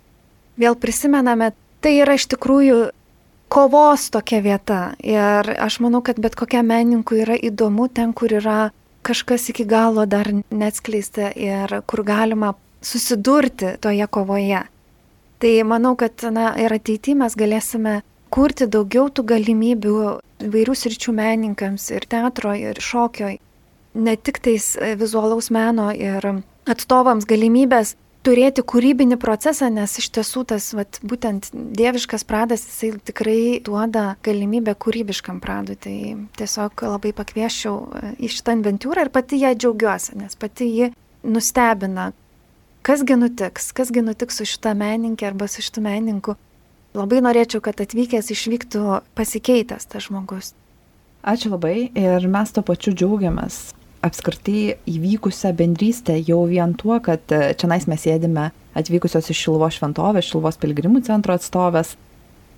vėl 0.58 0.78
prisimename, 0.82 1.52
tai 1.84 2.00
yra 2.02 2.16
iš 2.18 2.26
tikrųjų 2.34 2.80
kovos 3.54 4.10
tokia 4.10 4.42
vieta. 4.42 4.82
Ir 5.04 5.54
aš 5.62 5.80
manau, 5.86 6.02
kad 6.02 6.18
bet 6.20 6.36
kokiam 6.40 6.68
menininkui 6.72 7.22
yra 7.22 7.38
įdomu 7.38 7.88
ten, 7.94 8.16
kur 8.18 8.34
yra 8.34 8.72
kažkas 9.08 9.50
iki 9.54 9.66
galo 9.68 10.06
dar 10.06 10.30
neatskleista 10.52 11.32
ir 11.36 11.80
kur 11.88 12.04
galima 12.04 12.54
susidurti 12.82 13.78
toje 13.82 14.08
kovoje. 14.08 14.64
Tai 15.38 15.54
manau, 15.70 15.96
kad 15.96 16.24
na, 16.34 16.52
ir 16.58 16.74
ateityje 16.74 17.18
mes 17.18 17.36
galėsime 17.38 18.00
kurti 18.34 18.68
daugiau 18.68 19.10
tų 19.14 19.24
galimybių 19.32 19.98
vairių 20.54 20.76
sričių 20.76 21.14
menininkams 21.18 21.92
ir 21.94 22.08
teatro, 22.10 22.54
ir 22.58 22.82
šokio, 22.82 23.36
ne 23.98 24.16
tik 24.18 24.42
tais 24.44 24.74
vizualaus 25.00 25.50
meno 25.54 25.90
ir 25.94 26.26
atstovams 26.68 27.26
galimybės 27.30 27.96
turėti 28.28 28.64
kūrybinį 28.68 29.18
procesą, 29.22 29.70
nes 29.74 29.96
iš 30.02 30.10
tiesų 30.18 30.44
tas 30.52 30.70
vat, 30.76 31.00
būtent 31.08 31.50
dieviškas 31.54 32.28
pradas, 32.28 32.66
jisai 32.68 32.92
tikrai 33.10 33.40
duoda 33.64 34.18
galimybę 34.28 34.76
kūrybiškam 34.76 35.40
pradui. 35.44 35.80
Tai 35.80 35.98
tiesiog 36.40 36.84
labai 36.92 37.14
pakvieščiau 37.18 37.76
e, 37.78 38.16
į 38.28 38.32
šitą 38.36 38.58
inventūrą 38.60 39.08
ir 39.08 39.14
pati 39.16 39.40
ją 39.42 39.54
džiaugiuosi, 39.56 40.18
nes 40.20 40.36
pati 40.40 40.68
ji 40.74 40.92
nustebina, 41.28 42.12
kasgi 42.88 43.18
nutiks, 43.20 43.72
kasgi 43.76 44.04
nutiks 44.04 44.42
su 44.42 44.52
šitą 44.52 44.76
meninkę 44.78 45.32
arba 45.32 45.48
su 45.52 45.64
šitų 45.66 45.88
menininkų 45.88 46.38
Labai 46.98 47.20
norėčiau, 47.22 47.62
kad 47.62 47.78
atvykęs 47.84 48.32
išvyktų 48.34 49.02
pasikeitęs 49.18 49.90
tas 49.92 50.08
žmogus. 50.08 50.54
Ačiū 51.28 51.52
labai 51.52 51.90
ir 51.92 52.28
mes 52.32 52.54
to 52.56 52.64
pačiu 52.66 52.94
džiaugiamės 52.96 53.77
apskritai 54.06 54.78
įvykusią 54.90 55.54
bendrystę 55.58 56.18
jau 56.22 56.44
vien 56.50 56.74
tuo, 56.78 57.00
kad 57.04 57.24
čia 57.30 57.70
mes 57.70 57.88
sėdime 58.04 58.52
atvykusios 58.78 59.32
iš 59.32 59.46
Šilvo 59.46 59.70
šventovės, 59.74 60.28
Šilvos 60.30 60.60
pilgrimų 60.62 61.04
centro 61.08 61.36
atstovės. 61.38 61.96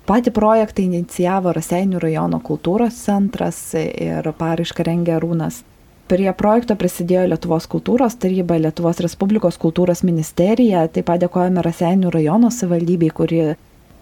Patį 0.09 0.33
projektą 0.33 0.81
inicijavo 0.81 1.53
Raseinių 1.53 1.99
rajono 2.01 2.39
kultūros 2.41 2.97
centras 3.05 3.59
ir 3.77 4.25
paraišką 4.39 4.85
rengė 4.87 5.19
Rūnas. 5.21 5.61
Prie 6.09 6.31
projekto 6.33 6.73
prisidėjo 6.73 7.27
Lietuvos 7.29 7.67
kultūros 7.69 8.15
taryba, 8.17 8.57
Lietuvos 8.57 8.97
Respublikos 9.05 9.59
kultūros 9.61 10.01
ministerija, 10.01 10.87
taip 10.89 11.05
pat 11.11 11.21
dėkojame 11.21 11.61
Raseinių 11.61 12.09
rajono 12.15 12.49
savivaldybei, 12.49 13.11
kuri 13.13 13.43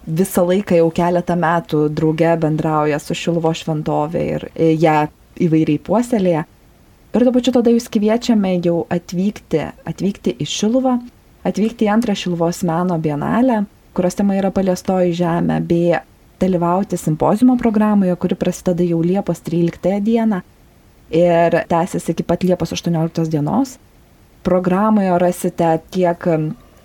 visą 0.08 0.46
laiką 0.48 0.78
jau 0.78 0.88
keletą 0.96 1.36
metų 1.36 1.82
drauge 1.92 2.32
bendrauja 2.40 2.96
su 3.04 3.12
Šilvo 3.12 3.52
šventovė 3.52 4.22
ir 4.30 4.46
ją 4.56 5.02
įvairiai 5.44 5.82
puoselėje. 5.84 6.46
Ir 7.14 7.24
tuo 7.24 7.32
pačiu 7.32 7.54
tada 7.56 7.72
jūs 7.72 7.88
kviečiame 7.88 8.58
jau 8.60 8.82
atvykti, 8.92 9.62
atvykti 9.88 10.34
į 10.36 10.46
Šilvą, 10.48 10.98
atvykti 11.48 11.86
į 11.86 11.92
antrą 11.94 12.12
Šilvos 12.18 12.60
meno 12.68 12.98
bienalę, 13.00 13.62
kurios 13.96 14.18
tema 14.18 14.36
yra 14.36 14.50
paliestoji 14.52 15.16
žemė, 15.16 15.56
bei 15.64 15.96
dalyvauti 16.38 16.98
simpozimo 17.00 17.56
programoje, 17.56 18.12
kuri 18.20 18.36
prasideda 18.36 18.84
jau 18.84 19.00
Liepos 19.02 19.40
13 19.46 20.02
dieną 20.04 20.42
ir 21.08 21.56
tęsiasi 21.72 22.12
iki 22.12 22.28
pat 22.28 22.44
Liepos 22.44 22.76
18 22.76 23.24
dienos. 23.32 23.78
Programoje 24.44 25.16
rasite 25.18 25.72
tiek 25.90 26.28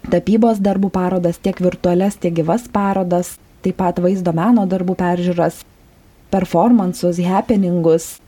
tapybos 0.08 0.64
darbų 0.64 0.90
parodas, 0.96 1.38
tiek 1.38 1.60
virtualias, 1.60 2.16
tiek 2.16 2.34
gyvas 2.40 2.72
parodas, 2.72 3.36
taip 3.64 3.76
pat 3.84 4.00
vaizdo 4.00 4.32
meno 4.32 4.64
darbų 4.72 4.96
peržiūras, 5.04 5.62
performansus, 6.32 7.20
happeningus, 7.28 8.23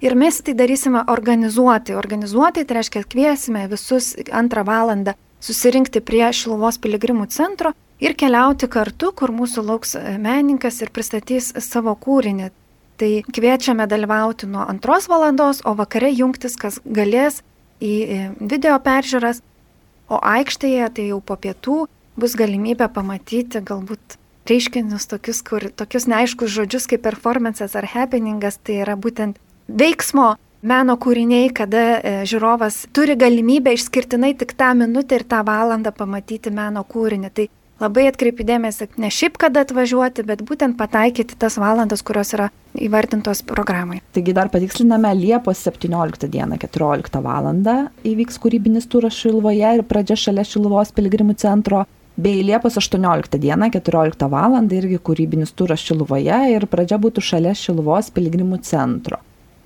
Ir 0.00 0.12
mes 0.14 0.42
tai 0.44 0.52
darysime 0.52 1.00
organizuoti. 1.08 1.94
Organizuoti 1.96 2.64
tai 2.68 2.76
reiškia 2.76 3.04
kviesime 3.08 3.62
visus 3.70 4.12
antrą 4.28 4.64
valandą 4.68 5.14
susirinkti 5.40 6.02
prie 6.04 6.26
Šiluvos 6.36 6.76
piligrimų 6.82 7.30
centro 7.32 7.72
ir 8.00 8.12
keliauti 8.12 8.68
kartu, 8.68 9.12
kur 9.16 9.32
mūsų 9.32 9.64
lauks 9.64 9.96
menininkas 10.20 10.82
ir 10.84 10.92
pristatys 10.92 11.48
savo 11.64 11.96
kūrinį. 11.96 12.50
Tai 12.96 13.10
kviečiame 13.28 13.84
dalyvauti 13.86 14.48
nuo 14.48 14.64
antros 14.64 15.08
valandos, 15.12 15.60
o 15.68 15.74
vakare 15.76 16.08
jungtis, 16.16 16.56
kas 16.56 16.80
galės 16.84 17.42
į 17.84 18.32
video 18.40 18.78
peržiūras, 18.80 19.42
o 20.08 20.20
aikštėje 20.22 20.88
tai 20.96 21.10
jau 21.10 21.20
po 21.20 21.36
pietų 21.36 21.82
bus 22.16 22.36
galimybė 22.38 22.88
pamatyti 22.94 23.60
galbūt 23.60 24.16
reiškinius 24.48 25.08
tokius, 25.10 25.42
kur, 25.44 25.68
tokius 25.76 26.06
neaiškus 26.08 26.54
žodžius 26.54 26.88
kaip 26.90 27.04
performances 27.04 27.76
ar 27.76 27.88
happeningas, 27.92 28.56
tai 28.62 28.80
yra 28.84 28.96
būtent 28.96 29.36
veiksmo 29.68 30.36
meno 30.66 30.96
kūriniai, 31.02 31.50
kada 31.54 31.84
e, 31.98 32.14
žiūrovas 32.28 32.86
turi 32.96 33.16
galimybę 33.18 33.74
išskirtinai 33.76 34.32
tik 34.38 34.54
tą 34.58 34.72
minutę 34.78 35.20
ir 35.20 35.26
tą 35.28 35.42
valandą 35.46 35.92
pamatyti 35.94 36.52
meno 36.54 36.84
kūrinį. 36.86 37.32
Tai 37.34 37.48
labai 37.82 38.06
atkreipi 38.10 38.46
dėmesį 38.46 38.88
ne 39.02 39.10
šiaip 39.12 39.36
kada 39.40 39.64
atvažiuoti, 39.66 40.24
bet 40.26 40.44
būtent 40.46 40.78
pataikyti 40.78 41.36
tas 41.38 41.58
valandas, 41.60 42.04
kurios 42.06 42.32
yra 42.36 42.48
įvardintos 42.76 43.42
programai. 43.46 44.00
Taigi 44.16 44.34
dar 44.36 44.50
patiksliname, 44.52 45.12
Liepos 45.16 45.62
17 45.66 46.30
dieną 46.32 46.58
14 46.62 47.20
val. 47.24 47.50
įvyks 48.04 48.40
kūrybinis 48.42 48.88
turas 48.88 49.14
Šilvoje 49.14 49.76
ir 49.78 49.84
pradžia 49.84 50.16
šalia 50.16 50.44
Šilvos 50.44 50.92
piligrimų 50.96 51.36
centro. 51.36 51.84
Bei 52.16 52.40
Liepos 52.42 52.78
18 52.80 53.38
dieną 53.38 53.70
14 53.70 54.28
val. 54.32 54.58
irgi 54.72 54.98
kūrybinis 54.98 55.52
turas 55.52 55.80
Šilvoje 55.80 56.40
ir 56.56 56.66
pradžia 56.66 56.98
būtų 56.98 57.20
šalia 57.20 57.54
Šilvos 57.54 58.10
piligrimų 58.10 58.62
centro. 58.62 59.20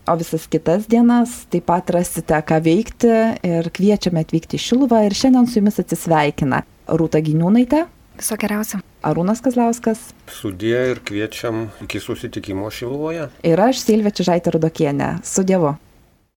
O 0.09 0.17
visas 0.17 0.49
kitas 0.51 0.89
dienas 0.91 1.45
taip 1.53 1.69
pat 1.69 1.91
rasite 1.95 2.35
ką 2.43 2.57
veikti 2.65 3.13
ir 3.47 3.69
kviečiame 3.71 4.25
atvykti 4.25 4.59
į 4.59 4.63
Šiluvą 4.65 5.05
ir 5.07 5.15
šiandien 5.15 5.47
su 5.47 5.61
jumis 5.61 5.79
atsisveikina 5.79 6.65
Rūta 6.89 7.21
Giniūnaitė. 7.23 7.85
Viso 8.21 8.37
geriausio. 8.37 8.83
Arūnas 9.01 9.41
Kazlauskas. 9.41 10.11
Sudė 10.29 10.75
ir 10.91 10.99
kviečiam 11.09 11.71
iki 11.81 12.03
susitikimo 12.05 12.69
Šiluvoje. 12.69 13.31
Ir 13.49 13.63
aš 13.65 13.81
Silvė 13.81 14.13
Čižaitė 14.13 14.53
Rudokienė. 14.59 15.15
Su 15.25 15.41
Dievu. 15.49 15.79